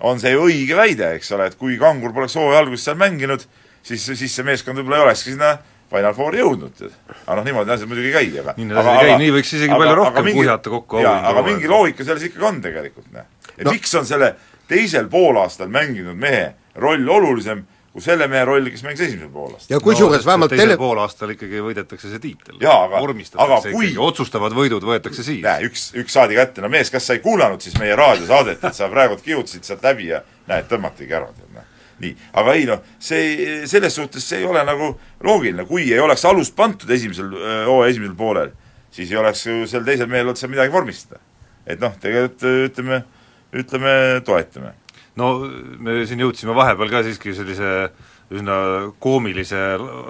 [0.01, 3.45] on see ju õige väide, eks ole, et kui Kangur poleks hooaja alguses seal mänginud,
[3.83, 5.57] siis, siis see meeskond võib-olla ei olekski sinna
[5.91, 6.85] Final Fouri jõudnud.
[7.27, 9.53] aga noh, niimoodi asjad muidugi ei käi, aga nii need asjad ei käi, nii võiks
[9.57, 13.11] isegi aga, palju rohkem mingi, kuhjata kokku jaa, aga mingi loogika selles ikkagi on tegelikult,
[13.17, 13.27] noh.
[13.57, 13.75] et no.
[13.75, 14.31] miks on selle
[14.71, 16.45] teisel poolaastal mänginud mehe
[16.81, 19.75] roll olulisem kui selle mehe roll, kes mängis esimesel poolaastal.
[19.75, 20.77] ja kusjuures no, vähemalt teisel tele...
[20.79, 22.61] poolaastal ikkagi võidetakse see tiitel.
[22.93, 23.89] vormistatakse kui...
[23.89, 25.41] ikkagi, otsustavad võidud võetakse siis.
[25.43, 28.79] näe, üks, üks saadi kätte, no mees, kas sa ei kuulanud siis meie raadiosaadet, et
[28.79, 31.67] sa praegu kihutasid sealt läbi ja näed, tõmmatigi ära, tead noh.
[32.05, 34.93] nii, aga ei noh, see, selles suhtes see ei ole nagu
[35.27, 37.35] loogiline, kui ei oleks alust pandud esimesel,
[37.67, 38.55] hooaja esimesel poolel,
[38.95, 41.19] siis ei oleks ju sel teisel mehel seal midagi vormistada.
[41.67, 43.03] et noh, tegelikult ütleme,
[43.51, 44.77] ütleme, toetame
[45.21, 45.31] no
[45.79, 47.91] me siin jõudsime vahepeal ka siiski sellise
[48.31, 48.57] üsna
[49.03, 49.61] koomilise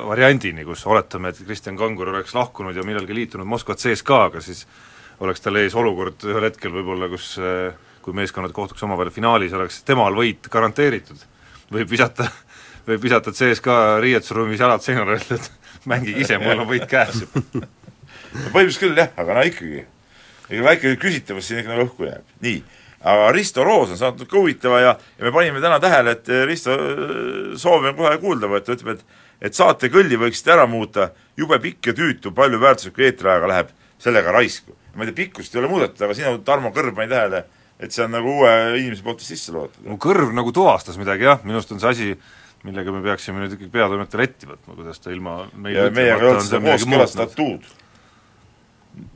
[0.09, 4.67] variandini, kus oletame, et Kristjan Kangur oleks lahkunud ja millalgi liitunud Moskva CSKA-ga, siis
[5.25, 7.35] oleks tal ees olukord ühel hetkel võib-olla, kus
[8.01, 11.25] kui meeskonnad kohtuks omavahel finaalis, oleks temal võit garanteeritud.
[11.73, 12.27] võib visata,
[12.89, 17.25] võib visata CSKA riietusruumis jalad seinale, öelda, et mängige ise, mul on võit käes
[18.53, 19.85] põhimõtteliselt küll jah, aga no ikkagi,
[20.51, 22.37] ega väike küsitavus siin ikka nagu õhku jääb.
[22.45, 22.61] nii
[23.01, 26.45] aga Risto Roos on saanud ka huvitava ja, ja me panime täna tähele, et eh,
[26.49, 31.11] Risto eh, soovi on kohe kuulda võtta, ütleb, et et saate kõlli võiksite ära muuta,
[31.39, 34.77] jube pikk ja tüütu, palju väärtuslikku eetriaega läheb sellega raisku.
[34.95, 37.45] ma ei tea, pikkust ei ole muudetud, aga sinu, Tarmo Kõrv, pani tähele,
[37.81, 39.87] et see on nagu uue inimese poolt sisse loetud.
[39.87, 42.09] mu kõrv nagu tuvastas midagi jah, minu arust on see asi,
[42.69, 45.37] millega me peaksime nüüd ikkagi peatoimetajale ette võtma, kuidas ta ilma
[45.73, 47.71] ja meiega ei olnud seda kooskõlastatud.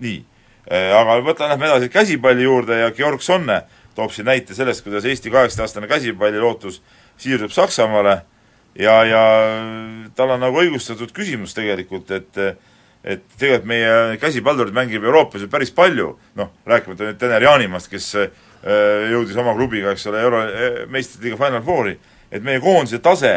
[0.01, 0.34] nii Äh,
[0.70, 3.62] aga võta, lähme edasi käsipalli juurde ja Georg Sonne
[3.94, 6.81] toob siin näite sellest, kuidas Eesti kaheksateist-aastane käsipallilootus
[7.20, 8.22] siirdub Saksamaale.
[8.74, 9.24] Ja, ja
[10.16, 12.40] tal on nagu õigustatud küsimus tegelikult, et
[13.05, 18.07] et tegelikult meie käsipallurid mängib Euroopas ju päris palju, noh, rääkimata nüüd Tener Jaanimast, kes
[18.16, 18.31] äh,
[19.12, 21.92] jõudis oma klubiga, eks ole, euro, äh, meistrite liiga Final Fouri,
[22.33, 23.35] et meie koondise tase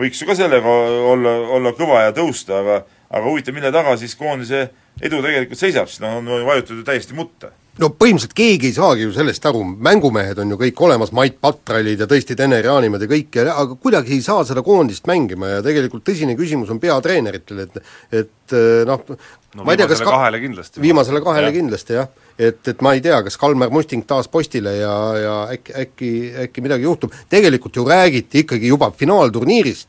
[0.00, 0.72] võiks ju ka sellega
[1.12, 4.68] olla, olla kõva ja tõusta, aga aga huvitav, mille taga siis koondise
[5.00, 7.52] edu tegelikult seisab, sest noh, on vajutatud täiesti mutta.
[7.80, 12.02] no põhimõtteliselt keegi ei saagi ju sellest aru, mängumehed on ju kõik olemas, Mait Patralid
[12.02, 16.04] ja tõesti Tener Jaanimäed ja kõik aga kuidagi ei saa seda koondist mängima ja tegelikult
[16.08, 17.78] tõsine küsimus on peatreeneritel, et
[18.22, 18.56] et
[18.88, 19.06] noh
[19.54, 20.10] no, ma ei tea, kas ka...
[20.10, 20.82] kahele kindlasti.
[20.82, 21.54] viimasele kahele ja.
[21.54, 25.76] kindlasti jah, et, et ma ei tea, kas Kalmer Musting taas postile ja, ja äkki,
[25.84, 26.12] äkki,
[26.46, 29.88] äkki midagi juhtub, tegelikult ju räägiti ikkagi juba finaalturniirist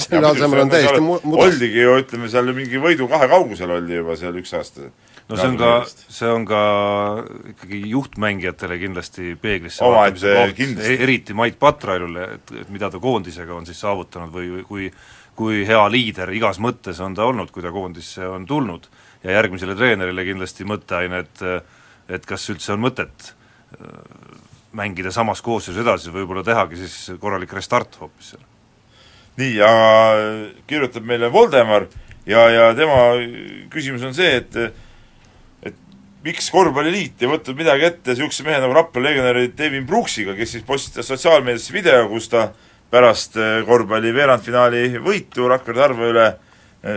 [0.00, 1.46] selle asemel on täiesti mu-, mudas.
[1.52, 4.88] oldigi ju, ütleme seal mingi võidu kahe kaugusel oldi juba seal üks aasta.
[5.28, 6.60] no see on ka, see on ka
[7.52, 10.94] ikkagi juhtmängijatele kindlasti peeglisse omaette kindlasti.
[10.94, 14.92] E-, eriti Mait Patrailule, et, et mida ta koondisega on siis saavutanud või kui
[15.36, 18.88] kui hea liider igas mõttes on ta olnud, kui ta koondisse on tulnud.
[19.24, 21.44] ja järgmisele treenerile kindlasti mõtteaine, et
[22.12, 24.00] et kas üldse on mõtet äh,
[24.72, 28.48] mängida samas koosseisus edasi, võib-olla tehagi siis korralik restart hoopis seal
[29.40, 30.22] nii, aga
[30.68, 31.86] kirjutab meile Voldemar
[32.28, 33.14] ja, ja tema
[33.72, 34.58] küsimus on see, et
[35.68, 35.78] et
[36.24, 40.66] miks korvpalliliit ei võtnud midagi ette niisuguse mehe nagu Rapla legionäri Devin Brooksiga, kes siis
[40.66, 42.50] postitas sotsiaalmeediasse video, kus ta
[42.92, 46.26] pärast korvpalli veerandfinaali võitu Rakvere Tarva üle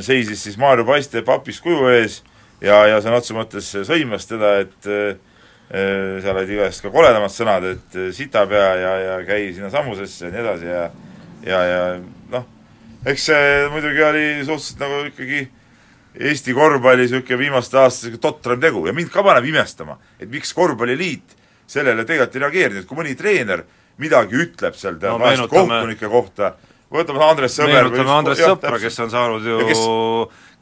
[0.03, 2.19] seisis siis Maarjo Paiste papist kuju ees
[2.59, 5.15] ja, ja sõna otseses mõttes sõimas teda, et äh,
[6.21, 10.43] seal olid igast ka koledamad sõnad, et sitapea ja, ja käi sinna sammusesse ja nii
[10.43, 10.85] edasi ja
[11.45, 11.81] ja, ja
[13.05, 15.45] eks see muidugi oli suhteliselt nagu ikkagi
[16.15, 18.85] Eesti korvpalli niisugune viimaste aastate totram tegu.
[18.87, 21.35] Ja mind ka paneb imestama, et miks Korvpalliliit
[21.67, 23.65] sellele tegelikult ei reageerinud, kui mõni treener
[23.99, 26.53] midagi ütleb seal no, vahest kohtunike kohta,
[26.93, 29.81] võtame Andres Sõber meenutame Andres Sõpra, kes on saanud ju kes...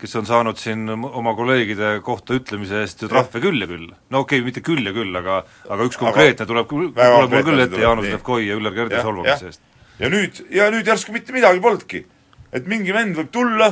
[0.03, 3.91] kes on saanud siin oma kolleegide kohta ütlemise eest ju trahve küll ja küll.
[3.91, 7.45] no okei okay,, mitte küll ja küll, aga aga üks konkreetne aga tuleb, tuleb mul
[7.51, 9.63] küll ette Jaanus Levkoi ja Üllar Kerde solvamise eest.
[10.01, 12.05] Ja nüüd, ja nüüd järsku mitte midagi polnudki.
[12.53, 13.71] Et mingi vend võib tulla,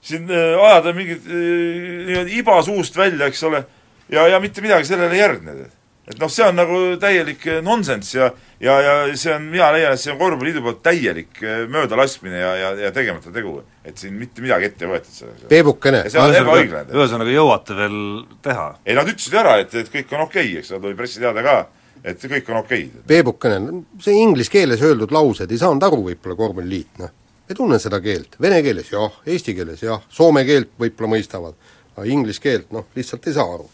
[0.00, 1.34] siin äh, ajada mingit äh,
[2.08, 3.64] niimoodi iba suust välja, eks ole,
[4.12, 5.56] ja, ja mitte midagi sellele ei järgne.
[6.10, 9.94] et noh, see on nagu täielik äh, nonsenss ja ja, ja see on, mina leian,
[9.94, 13.60] et see on korvpalliliidu poolt täielik möödalaskmine ja, ja, ja tegemata tegu.
[13.84, 15.50] et siin mitte midagi ette ei võetud sellega.
[15.52, 16.02] Peebukene.
[16.08, 16.96] see on ebaõiglane.
[16.96, 18.00] ühesõnaga jõuate veel
[18.42, 18.66] teha?
[18.84, 21.60] ei, nad ütlesid ära, et, et kõik on okei okay,, eks ole, tuli pressiteade ka
[22.04, 23.06] et kõik on okei okay..
[23.08, 27.12] Peebukene, see inglise keeles öeldud laused, ei saanud aru võib-olla korvpalliliit, noh.
[27.50, 31.54] Ei tunne seda keelt, vene keeles jah, eesti keeles jah, soome keelt võib-olla mõistavad.
[31.96, 33.66] aga inglise keelt noh, lihtsalt ei saa aru.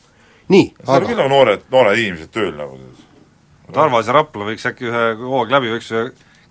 [0.48, 2.80] nii, aga seal on küll nagu noored, noored inimesed tööl nagu
[3.74, 6.04] Tarvas ja Rapla võiks äkki ühe hooaeg läbi, võiks ühe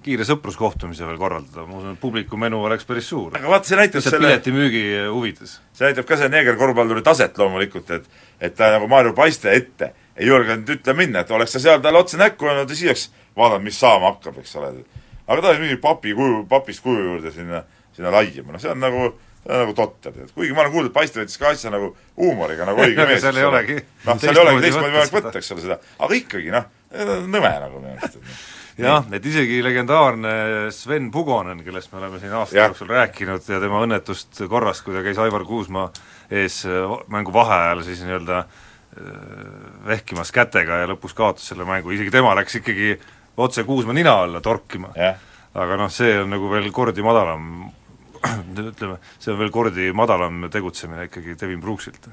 [0.06, 3.34] kiire sõpruskohtumise veel korraldada, ma usun, et publiku menu oleks päris suur.
[3.34, 5.56] aga vaata, see näitab selle piletimüügi huvides.
[5.74, 8.06] see näitab ka see neegerkorvpalluri taset loomulikult, et
[8.40, 12.04] et ta nagu Maarju Paiste ette ei julgenud ütlema minna, et oleks sa seal talle
[12.04, 13.08] otse näkku öelnud ja siis oleks
[13.38, 14.72] vaadanud, mis saama hakkab, eks ole.
[15.28, 17.64] Aga ta oli mingi papi kuju, papist kuju juurde sinna,
[17.96, 19.14] sinna laiima, noh see on nagu
[19.46, 20.34] see on nagu totter, tead.
[20.34, 23.22] kuigi ma olen kuulnud, et Paiste võttis ka asja nagu huumoriga, nagu õige mees.
[23.24, 23.78] seal ei olegi.
[24.08, 25.80] noh, seal ei olegi teistmoodi võimalik võtta, eks ole, seda.
[26.00, 26.70] aga ikkagi, noh,
[27.30, 30.36] nõme nagu minu arust, et jah, et isegi legendaarne
[30.76, 35.04] Sven Pugonen, kellest me oleme siin aasta jooksul rääkinud ja tema õnnetust korrast, kui ta
[35.06, 35.92] käis Aivar Kuusmaa
[36.34, 36.64] ees
[37.14, 38.64] mängu vaheajal siis nii-öelda äh,
[39.88, 42.96] vehkimas kätega ja lõpuks kaotas selle mängu, isegi tema läks ikkagi
[43.38, 44.92] otse Kuusmaa nina alla torkima.
[45.56, 47.70] aga noh, see on nagu veel kordi madalam,
[48.72, 52.10] ütleme, see on veel kordi madalam tegutsemine ikkagi Devin Brooksilt.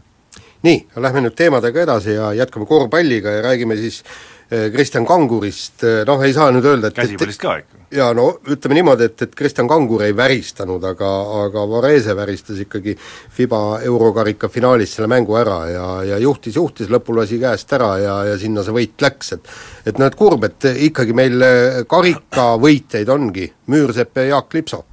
[0.62, 6.02] nii, lähme nüüd teemadega edasi ja jätkame korvpalliga ja räägime siis äh, Kristjan Kangurist, eh,
[6.04, 7.78] noh ei saa nüüd öelda, et käsipallist ka ikka?
[7.92, 11.12] jaa, no ütleme niimoodi, et, et Kristjan Kangur ei väristanud, aga,
[11.46, 12.94] aga Varese väristas ikkagi
[13.36, 18.18] FIBA eurokarika finaalis selle mängu ära ja, ja juhtis, juhtis, lõpul lasi käest ära ja,
[18.28, 19.52] ja sinna see võit läks, et
[19.88, 24.84] et noh, et kurb, et ikkagi meil eh, karikavõitjaid ongi Müürsepp ja Jaak Lipso.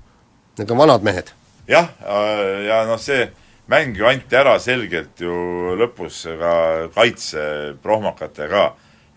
[0.59, 1.35] Need on vanad mehed.
[1.67, 1.91] jah,
[2.65, 3.27] ja noh, see
[3.69, 6.53] mäng ju anti ära selgelt ju lõpus ka
[6.95, 8.69] kaitseprohmakatega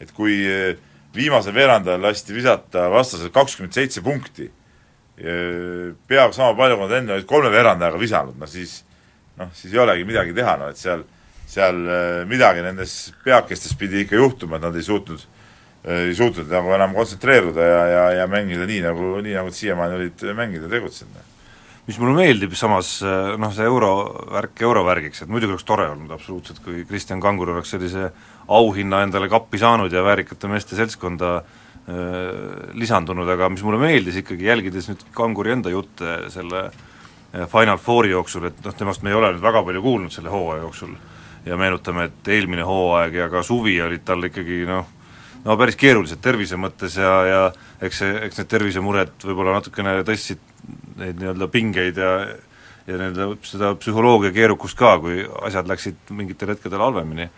[0.03, 0.75] et kui eh,
[1.15, 4.49] viimasel veerandajal lasti visata vastasel kakskümmend seitse punkti,
[5.19, 8.81] eh, peaaegu sama palju, kui nad enne olid kolme veerandajaga visanud, no siis
[9.39, 11.05] noh, siis ei olegi midagi teha, no et seal,
[11.49, 15.29] seal eh, midagi nendes peakestes pidi ikka juhtuma, et nad ei suutnud,
[15.83, 19.97] ei suutnud nagu enam kontsentreeruda ja, ja, ja mängida nii, nagu, nii nagu nad siiamaani
[19.99, 21.31] olid mänginud ja tegutsenud
[21.83, 26.85] mis mulle meeldib samas, noh see eurovärk eurovärgiks, et muidugi oleks tore olnud absoluutselt, kui
[26.87, 28.13] Kristjan Kangur oleks sellise
[28.59, 34.49] auhinna endale kappi saanud ja väärikate meeste seltskonda äh, lisandunud, aga mis mulle meeldis ikkagi,
[34.51, 39.19] jälgides nüüd Kanguri enda jutte selle äh, Final Fouri jooksul, et noh, temast me ei
[39.19, 40.97] ole nüüd väga palju kuulnud selle hooaja jooksul.
[41.43, 44.87] Ja meenutame, et eelmine hooaeg ja ka suvi olid tal ikkagi noh,
[45.43, 47.41] no päris keerulised tervise mõttes ja, ja
[47.83, 50.43] eks see, eks need tervisemured võib-olla natukene tõstsid
[51.01, 52.13] neid nii-öelda pingeid ja
[52.87, 57.29] ja nii-öelda seda psühholoogia keerukust ka, kui asjad läksid mingitel hetkedel halvemini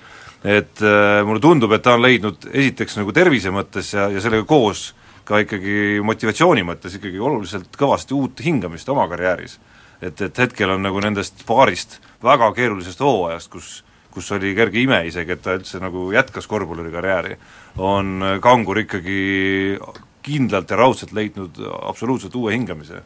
[0.44, 4.44] et äh, mulle tundub, et ta on leidnud esiteks nagu tervise mõttes ja, ja sellega
[4.48, 4.90] koos
[5.24, 9.58] ka ikkagi motivatsiooni mõttes ikkagi oluliselt kõvasti uut hingamist oma karjääris.
[10.02, 13.82] et, et hetkel on nagu nendest paarist väga keerulisest hooajast, kus
[14.14, 17.34] kus oli kerge ime isegi, et ta üldse nagu jätkas korvpallurikarjääri,
[17.82, 19.78] on Kangur ikkagi
[20.22, 23.02] kindlalt ja raudselt leidnud absoluutselt uue hingamise.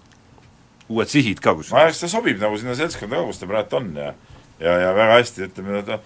[0.89, 1.73] uued sihid ka kusjuures.
[1.73, 4.13] ma arvan, et ta sobib nagu sinna seltskonda ka, kus ta praegu on ja
[4.61, 5.99] ja, ja väga hästi, ütleme, ta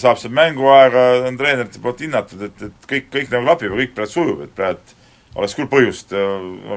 [0.00, 3.96] saab seal mänguaega, on treenerite poolt hinnatud, et, et kõik, kõik nagu klapib ja kõik
[3.96, 4.96] praegu sujub, et praegu
[5.36, 6.14] oleks küll põhjust,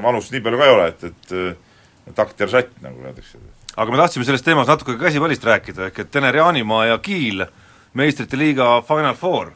[0.04, 3.40] vanust nii palju ka ei ole, et, et takt ja žatt, nagu öeldakse.
[3.76, 7.46] aga me tahtsime selles teemas natuke käsipallist rääkida, ehk et Tener Jaanimaa ja Kiil
[7.94, 9.52] meistrite liiga Final Four.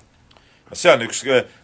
[0.72, 1.20] see on üks,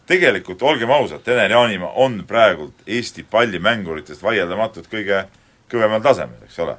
[0.06, 5.24] tegelikult olgem ausad, Tener Jaanimaa on praegult Eesti pallimänguritest vaieldamatult kõige
[5.70, 6.76] kõvemal tasemel, eks ole.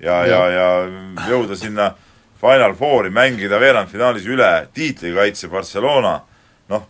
[0.00, 1.94] ja, ja, ja, ja jõuda sinna
[2.42, 6.16] Final Fouri mängida veerandfinaalis üle tiitlikaitse Barcelona,
[6.72, 6.84] noh,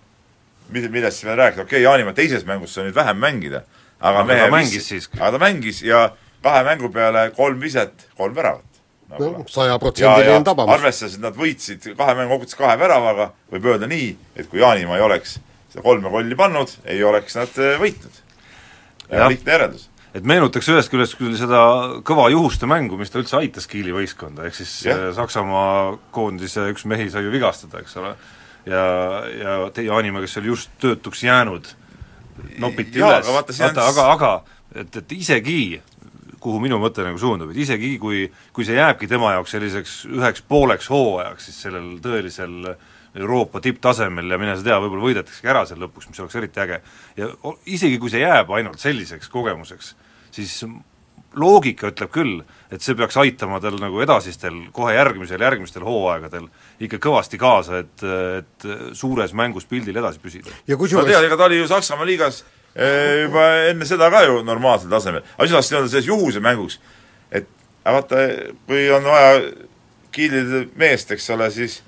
[0.73, 3.61] millest siin veel rääkida, okei okay,, Jaanimaa teises mängus sai nüüd vähem mängida,
[4.01, 5.21] aga, aga mehe mängis siiski.
[5.21, 6.07] aga ta mängis ja
[6.43, 8.81] kahe mängu peale kolm viset, kolm väravat
[9.13, 10.75] no sajaprotsendiline tabamus.
[10.79, 14.97] arvestades, et nad võitsid kahe mängu kokkuvõttes kahe väravaga, võib öelda nii, et kui Jaanimaa
[14.97, 15.37] ei oleks
[15.69, 18.21] seda kolme kolli pannud, ei oleks nad eh, võitnud.
[19.13, 21.63] lihtne järeldus et meenutaks ühest küljest küll seda
[22.07, 25.09] kõva juhuste mängu, mis ta üldse aitas Kiili võistkonda, ehk siis yeah.
[25.17, 28.13] Saksamaa koondise üks mehi sai ju vigastada, eks ole,
[28.69, 28.83] ja,
[29.41, 31.73] ja teie Anima, kes oli just töötuks jäänud,
[32.61, 34.35] nopiti ja, üles, vaata, vaata, aga, aga
[34.85, 35.63] et, et isegi
[36.43, 40.43] kuhu minu mõte nagu suundub, et isegi kui, kui see jääbki tema jaoks selliseks üheks
[40.49, 42.75] pooleks hooajaks, siis sellel tõelisel
[43.15, 46.81] Euroopa tipptasemel ja mine sa tea, võib-olla võidetaksegi ära seal lõpuks, mis oleks eriti äge.
[47.17, 47.29] ja
[47.69, 49.93] isegi, kui see jääb ainult selliseks kogemuseks,
[50.33, 50.63] siis
[51.39, 52.41] loogika ütleb küll,
[52.73, 56.49] et see peaks aitama tal nagu edasistel, kohe järgmisel, järgmistel hooaegadel
[56.83, 58.05] ikka kõvasti kaasa, et,
[58.41, 58.67] et
[58.99, 60.53] suures mängus pildil edasi püsida.
[60.69, 62.43] ja kusjuures no tead, ega ta oli ju Saksamaa liigas
[62.75, 65.25] eh, juba enne seda ka ju normaalsel tasemel.
[65.37, 66.81] aga siis tahtsin öelda selles juhuse mänguks,
[67.31, 67.49] et
[67.85, 68.27] vaata,
[68.67, 69.41] kui on vaja
[70.13, 71.81] kiilida meest, eks ole, siis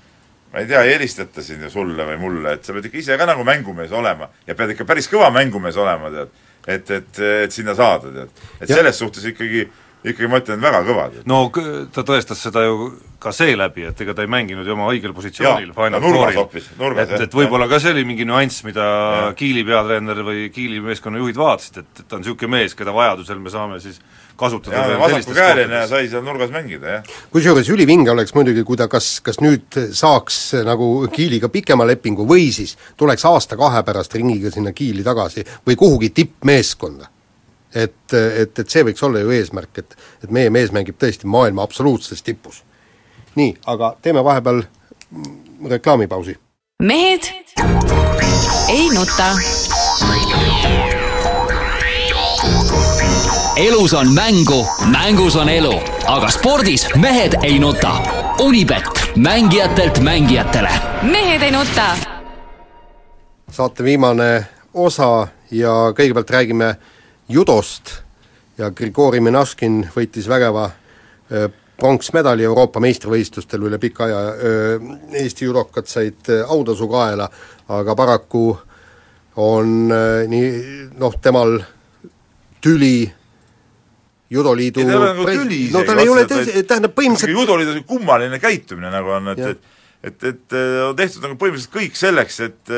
[0.53, 3.19] ma ei tea, ei helistata sind ju sulle või mulle, et sa pead ikka ise
[3.19, 6.33] ka nagu mängumees olema ja pead ikka päris kõva mängumees olema, tead
[6.67, 8.45] et, et, et sinna saada, tead.
[8.61, 8.75] et ja.
[8.75, 9.67] selles suhtes ikkagi
[10.05, 11.19] ikkagi ma ütlen, väga kõvad.
[11.29, 11.41] no
[11.93, 12.89] ta tõestas seda ju
[13.25, 16.99] ka seeläbi, et ega ta ei mänginud ju oma õigel positsioonil Final Fouril.
[17.01, 19.31] et, et võib-olla ka see oli mingi nüanss, mida ja.
[19.37, 23.41] Kiili peatreener või Kiili meeskonna juhid vaatasid, et, et ta on niisugune mees, keda vajadusel
[23.41, 23.97] me saame siis
[24.37, 27.17] kasutada jaa, vasakukäeline ja sai seal nurgas mängida, jah.
[27.33, 32.51] kusjuures ülivinge oleks muidugi, kui ta kas, kas nüüd saaks nagu Kiiliga pikema lepingu või
[32.53, 37.14] siis tuleks aasta-kahe pärast ringiga sinna Kiili tagasi või kuhugi tippmeeskonda
[37.75, 41.63] et, et, et see võiks olla ju eesmärk, et, et meie mees mängib tõesti maailma
[41.65, 42.63] absoluutses tipus.
[43.35, 44.63] nii, aga teeme vahepeal
[45.69, 46.37] reklaamipausi.
[46.83, 47.31] mehed
[48.69, 49.29] ei nuta.
[53.57, 55.73] elus on mängu, mängus on elu,
[56.07, 57.95] aga spordis mehed ei nuta.
[58.39, 58.83] Unibet,
[59.15, 60.69] mängijatelt mängijatele.
[61.01, 61.95] mehed ei nuta.
[63.51, 66.75] saate viimane osa ja kõigepealt räägime
[67.29, 67.91] judost
[68.57, 70.69] ja Grigori Minaškin võitis vägeva
[71.75, 74.19] pronksmedali Euroopa meistrivõistlustel üle pika aja,
[75.19, 77.27] Eesti judokad said autasu kaela,
[77.75, 78.45] aga paraku
[79.43, 79.89] on
[80.31, 80.51] nii
[81.01, 81.57] noh, temal
[82.63, 83.03] tüli
[84.29, 88.39] judoliidu ei, tal on nagu tüli no tal ei ole tõsi, tähendab põhimõtteliselt judoliidu kummaline
[88.41, 89.73] käitumine nagu on, et, et
[90.05, 92.73] et, et on tehtud nagu põhimõtteliselt kõik selleks, et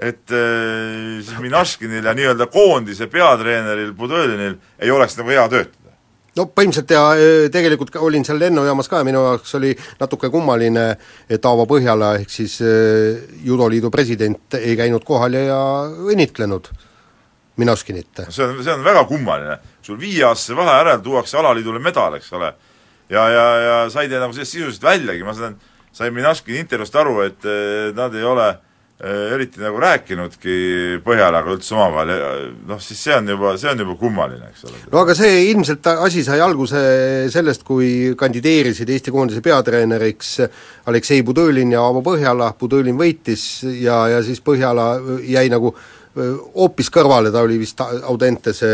[0.00, 5.92] et äh, Minaškinil ja nii-öelda koondise peatreeneril Budõlinil ei oleks nagu hea töötada
[6.38, 10.86] no põhimõtteliselt ja tegelikult olin seal lennujaamas ka ja minu jaoks oli natuke kummaline,
[11.28, 12.54] et Aavo Põhjala ehk siis
[13.44, 15.60] judoliidu president ei käinud kohal ja, ja
[16.06, 16.70] õnnitlenud
[17.60, 18.22] Minaškinit.
[18.30, 22.54] see on, see on väga kummaline, sul viieaastase vahe järel tuuakse alaliidule medal, eks ole,
[23.10, 25.58] ja, ja, ja sa ei tee nagu sellest sisuliselt väljagi, ma saan,
[25.92, 27.50] sain Minaškini intervjuust aru, et
[27.98, 28.69] nad ei ole äh, Äh,
[29.00, 30.56] eriti nagu rääkinudki
[31.04, 32.32] Põhjalaga üldse omavahel ja
[32.68, 34.80] noh, siis see on juba, see on juba kummaline, eks ole.
[34.92, 36.82] no aga see ilmselt asi sai alguse
[37.32, 40.34] sellest, kui kandideerisid Eesti koondise peatreeneriks
[40.92, 43.46] Aleksei Budõlin ja Aavo Põhjala, Budõlin võitis
[43.80, 44.92] ja, ja siis Põhjala
[45.24, 48.70] jäi nagu äh, hoopis kõrvale, ta oli vist Audentese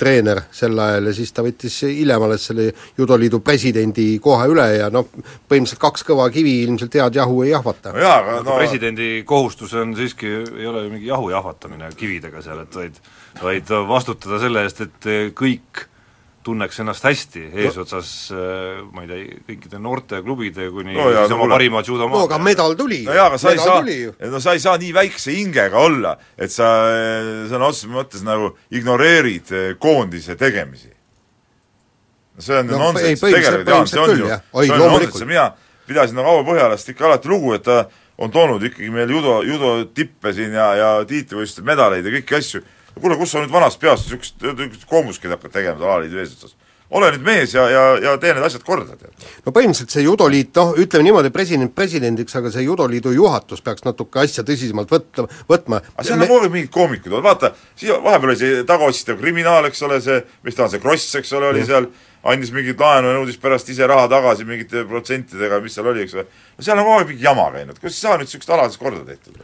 [0.00, 4.88] treener sel ajal ja siis ta võttis hiljem alles selle judoliidu presidendi koha üle ja
[4.92, 7.92] noh, põhimõtteliselt kaks kõva kivi ilmselt head jahu ei jahvata.
[7.92, 12.42] no jaa, aga no presidendi kohustus on siiski, ei ole ju mingi jahu jahvatamine kividega
[12.44, 13.00] seal, et vaid
[13.42, 15.84] vaid vastutada selle eest, et kõik
[16.46, 21.82] tunneks ennast hästi eesotsas äh, ma ei tea, kõikide noorteklubide kuni no, siis oma parima
[21.84, 22.14] judomaad.
[22.14, 23.02] no aga medal tuli.
[23.06, 23.82] No jaa, aga sa ei saa,
[24.32, 26.70] no sa ei saa nii väikse hingega olla, et sa
[27.50, 30.92] sõna otseses mõttes nagu ignoreerid äh, koondise tegemisi.
[32.38, 34.26] see on ju no, nonsenss, tegelikult Jaan, see on ju,
[34.62, 35.46] see on nonsenss ja mina
[35.88, 37.82] pidasin nagu Aavo Põhjalast ikka alati lugu, et ta
[38.18, 42.62] on toonud ikkagi meil judo, judo tippe siin ja, ja tiitlivõistluste medaleid ja kõiki asju
[43.02, 46.56] kuule, kus sa nüüd vanast peast niisugust, koomuskit hakkad tegema seal alaliidu eesotsas?
[46.90, 49.26] ole nüüd mees ja, ja, ja tee need asjad korda, tead.
[49.44, 54.22] no põhimõtteliselt see judoliit, noh, ütleme niimoodi, president presidendiks, aga see judoliidu juhatus peaks natuke
[54.22, 58.40] asja tõsisemalt võtta, võtma aga seal on kogu aeg mingid koomikud, vaata, siia vahepeal oli
[58.40, 61.68] see tagaotsitav kriminaal, eks ole, see, mis ta on, see Kross, eks ole, oli ja.
[61.74, 61.90] seal,
[62.32, 66.16] andis mingit laenu ja nõudis pärast ise raha tagasi mingite protsentidega, mis seal oli, eks
[66.16, 66.24] ole.
[66.56, 68.80] no seal on kogu aeg mingi jama käinud, kuidas ei saa nüüd niisugust ala siis
[68.80, 69.36] korda tehtud?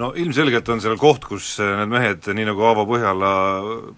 [0.00, 3.32] No ilmselgelt on seal koht, kus eh, need mehed, nii nagu Aavo Põhjala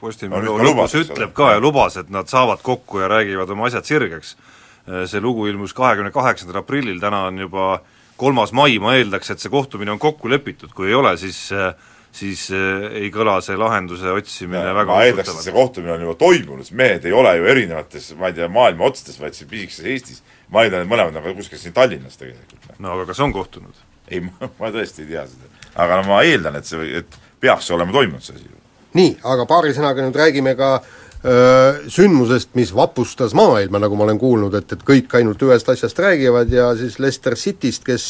[0.01, 3.89] Postimehe no, lõpus ütleb ka ja lubas, et nad saavad kokku ja räägivad oma asjad
[3.89, 4.35] sirgeks.
[4.89, 7.77] Eh, see lugu ilmus kahekümne kaheksandal aprillil, täna on juba
[8.21, 11.49] kolmas mai, ma eeldaks, et see kohtumine on kokku lepitud, kui ei ole, siis
[12.13, 16.17] siis ei kõla see lahenduse otsimine ja, väga ma eeldaks, et see kohtumine on juba
[16.21, 19.89] toimunud, sest mehed ei ole ju erinevates, ma ei tea, maailma otsades, vaid siin pisikeses
[19.95, 20.21] Eestis.
[20.53, 22.69] ma eeldan, et mõlemad on ka kuskil siin Tallinnas tegelikult.
[22.85, 23.81] no aga kas on kohtunud?
[24.11, 24.23] Ei,
[24.61, 25.51] ma tõesti ei tea seda.
[25.83, 28.51] Aga no ma eeldan, et see, et peaks olema toimunud see asi.
[28.99, 34.21] nii, aga paari sõnaga nüüd räägime ka öö, sündmusest, mis vapustas maailma, nagu ma olen
[34.21, 38.09] kuulnud, et, et kõik ainult ühest asjast räägivad ja siis Leicester Cityst, kes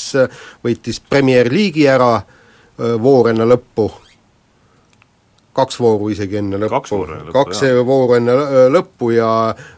[0.64, 3.92] võitis Premier League'i ära öö, voor enne lõppu,
[5.55, 8.35] kaks vooru isegi enne lõppu, kaks, kaks vooru enne
[8.74, 9.31] lõppu ja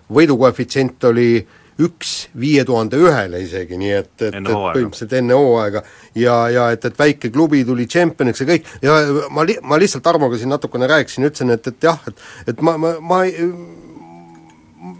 [0.08, 5.82] võidukoefitsient oli öö, üks viie tuhande ühele isegi, nii et, et, et põhimõtteliselt enne hooaega.
[6.18, 8.98] ja, ja et, et väike klubi tuli tšempioniks ja kõik, ja
[9.34, 12.76] ma li-, ma lihtsalt Tarmoga siin natukene rääkisin, ütlesin, et, et jah, et et ma,
[12.78, 13.48] ma, ma ei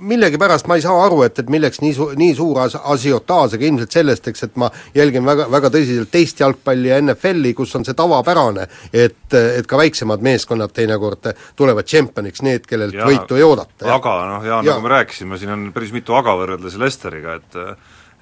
[0.05, 3.69] millegipärast ma ei saa aru, et, et milleks nii su-, nii suur as-, asiotaaž, aga
[3.69, 7.87] ilmselt sellest, eks, et ma jälgin väga, väga tõsiselt teist jalgpalli ja NFL-i, kus on
[7.87, 13.47] see tavapärane, et, et ka väiksemad meeskonnad teinekord tulevad tšempioniks, need, kellelt ja, võitu ei
[13.47, 13.89] oodata.
[13.97, 17.61] aga noh, Jaan ja., nagu me rääkisime, siin on päris mitu aga võrreldes Lesteriga, et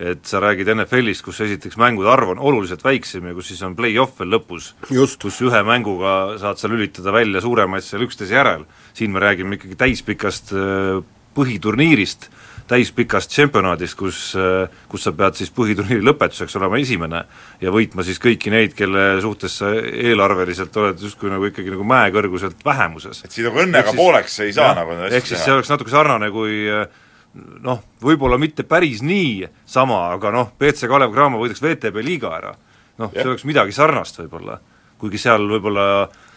[0.02, 3.76] et sa räägid NFL-ist, kus esiteks mängude arv on oluliselt väiksem ja kus siis on
[3.78, 8.64] play-off veel lõpus, kus ühe mänguga saad sa lülitada välja suuremaid seal üksteise järel,
[8.98, 10.54] siin me räägime ikkagi täispikast
[11.36, 12.28] põhiturniirist,
[12.70, 14.18] täispikast tšempionaadist, kus,
[14.88, 17.24] kus sa pead siis põhiturniiri lõpetuseks olema esimene
[17.60, 22.64] ja võitma siis kõiki neid, kelle suhtes sa eelarveliselt oled justkui nagu ikkagi nagu mäekõrguselt
[22.64, 23.24] vähemuses.
[23.24, 26.30] et siin nagu õnnega pooleks ei saa jah, nagu ehk siis see oleks natuke sarnane,
[26.32, 26.68] kui
[27.64, 32.52] noh, võib-olla mitte päris nii sama, aga noh, BC Kalev Cramo võidaks VTB liiga ära.
[33.00, 34.58] noh, see oleks midagi sarnast võib-olla,
[35.00, 35.86] kuigi seal võib-olla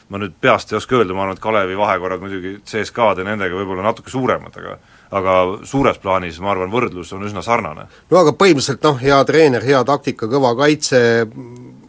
[0.10, 3.58] ma nüüd peast ei oska öelda, ma arvan, et Kalevi vahekorrad muidugi CSKA-d ja nendega
[3.58, 4.78] võib-olla natuke suuremad, aga
[5.16, 5.36] aga
[5.66, 7.88] suures plaanis ma arvan, võrdlus on üsna sarnane.
[8.12, 11.00] no aga põhimõtteliselt noh, hea treener, hea taktika, kõva kaitse,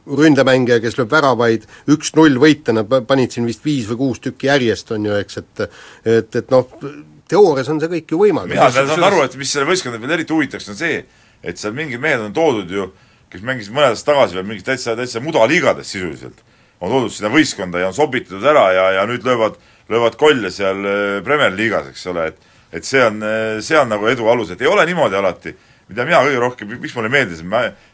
[0.06, 4.92] ründemängija, kes lööb väravaid, üks-null võita, nad panid siin vist viis või kuus tükki järjest,
[4.96, 5.64] on ju, eks, et
[6.16, 6.68] et, et noh,
[7.28, 8.54] teoorias on see kõik ju võimalik.
[8.54, 11.02] mina saan aru, et mis selle võistkonda veel eriti huvitaks, on see,
[11.42, 12.90] et seal mingid mehed on toodud ju,
[13.32, 16.45] kes mängisid mõned aastad tagasi veel mingis täitsa, täitsa mudaliigades sisuliselt
[16.80, 19.56] on toodud sinna võistkonda ja on sobitud ära ja, ja nüüd löövad,
[19.92, 23.88] löövad kolle seal äh, Premier liigas, eks ole, et et see on, äh, see on
[23.88, 25.54] nagu edu alus, et ei ole niimoodi alati,
[25.88, 27.44] mida mina kõige rohkem, miks mulle meeldis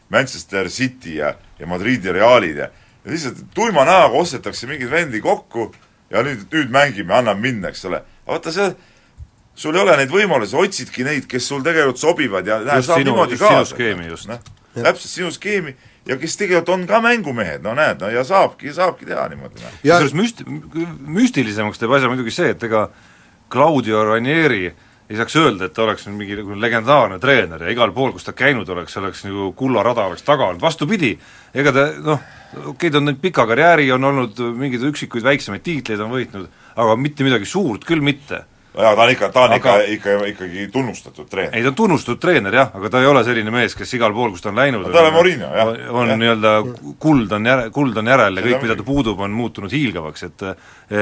[0.09, 2.69] Manchester City ja, ja Madridi Realid ja
[3.05, 5.71] ja lihtsalt tuima näoga ostetakse mingeid vendi kokku
[6.11, 7.99] ja nüüd, nüüd mängime, anname minna, eks ole.
[8.23, 8.69] aga vaata see,
[9.55, 13.39] sul ei ole neid võimalusi, otsidki neid, kes sul tegelikult sobivad ja läheb saab niimoodi
[13.41, 13.75] kaasa.
[14.29, 14.39] No,
[14.85, 15.75] täpselt sinu skeemi
[16.07, 19.61] ja kes tegelikult on ka mängumehed, no näed, no ja saabki, saabki teha niimoodi.
[19.63, 19.75] Noh.
[19.81, 20.43] kusjuures müst-,
[21.19, 22.87] müstilisemaks teeb asja muidugi see, et ega
[23.53, 24.65] Claudio Ranieri
[25.09, 28.25] ei saaks öelda, et ta oleks nüüd mingi nagu legendaarne treener ja igal pool, kus
[28.25, 31.11] ta käinud oleks, oleks nagu kullarada oleks taga olnud, vastupidi,
[31.53, 32.23] ega ta noh,
[32.53, 36.47] okei okay,, ta on nüüd pika karjääri, on olnud mingeid üksikuid väiksemaid tiitleid on võitnud,
[36.79, 39.75] aga mitte midagi suurt küll mitte jaa, ta on ikka, ta on aga...
[39.81, 41.57] ikka, ikka ikkagi tunnustatud treener.
[41.57, 44.33] ei, ta on tunnustatud treener jah, aga ta ei ole selline mees, kes igal pool,
[44.33, 45.73] kus ta on läinud ta ei ole Morinho, jah.
[45.93, 46.55] on nii-öelda
[47.03, 50.47] kuld on järe, kuld on järel ja kõik, mida ta puudub, on muutunud hiilgavaks, et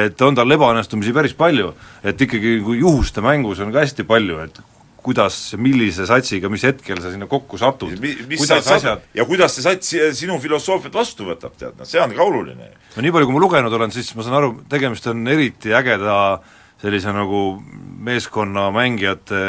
[0.02, 1.72] et on tal ebaõnnestumisi päris palju,
[2.04, 4.62] et ikkagi kui juhuste mängus on ka hästi palju, et
[5.02, 7.96] kuidas, millise satsiga, mis hetkel sa sinna kokku satud,
[8.38, 12.28] kuidas asjad ja kuidas see sats sinu filosoofiat vastu võtab, tead, noh see on ka
[12.28, 12.74] oluline.
[12.96, 16.18] no nii palju, kui ma lugenud olen, siis ma saan aru, tegemist on eriti ägeda
[16.36, 17.62] äh, sellise nagu
[18.02, 19.42] meeskonna mängijate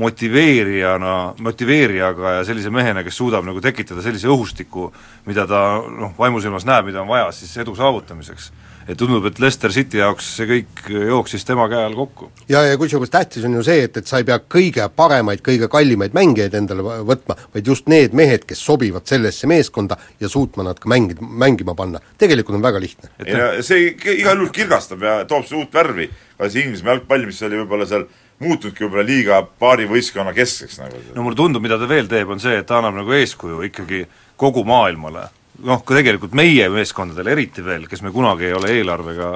[0.00, 4.88] motiveerijana, motiveerijaga ja sellise mehena, kes suudab nagu tekitada sellise õhustiku,
[5.28, 8.52] mida ta noh, vaimusilmas näeb, mida on vaja siis edu saavutamiseks
[8.88, 12.30] et tundub, et Leicester City jaoks see kõik jooksis tema käe all kokku.
[12.50, 15.68] ja, ja kusjuures tähtis on ju see, et, et sa ei pea kõige paremaid, kõige
[15.72, 20.80] kallimaid mängijaid endale võtma, vaid just need mehed, kes sobivad sellesse meeskonda ja suutma nad
[20.82, 22.02] ka mängida, mängima panna.
[22.18, 23.12] tegelikult on väga lihtne.
[23.26, 27.42] ja see igal juhul kirgastab ja toob see uut värvi, ka see Inglise jalgpall, mis
[27.46, 28.08] oli võib-olla seal
[28.42, 31.04] muutunudki võib-olla liiga paari võistkonna keskseks nagu.
[31.14, 34.04] no mulle tundub, mida ta veel teeb, on see, et ta annab nagu eeskuju ikkagi
[34.40, 35.28] kogu maailmale
[35.60, 39.30] noh, ka tegelikult meie meeskondadele eriti veel, kes me kunagi ei ole eelarvega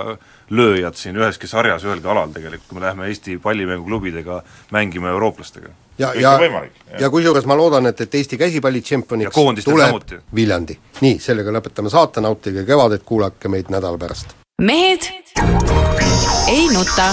[0.57, 4.40] lööjad siin üheski sarjas ühelgi alal tegelikult, kui me läheme Eesti pallimänguklubidega
[4.74, 5.68] mängima eurooplastega.
[5.98, 6.38] ja, ja,
[7.00, 9.34] ja kusjuures ma loodan, et, et Eesti käsipallitšempioniks
[9.64, 10.20] tuleb samuti.
[10.34, 10.78] Viljandi.
[11.00, 14.36] nii, sellega lõpetame saate, nautige kevadet, kuulake meid nädala pärast.
[14.62, 15.11] mehed
[16.48, 17.12] ei nuta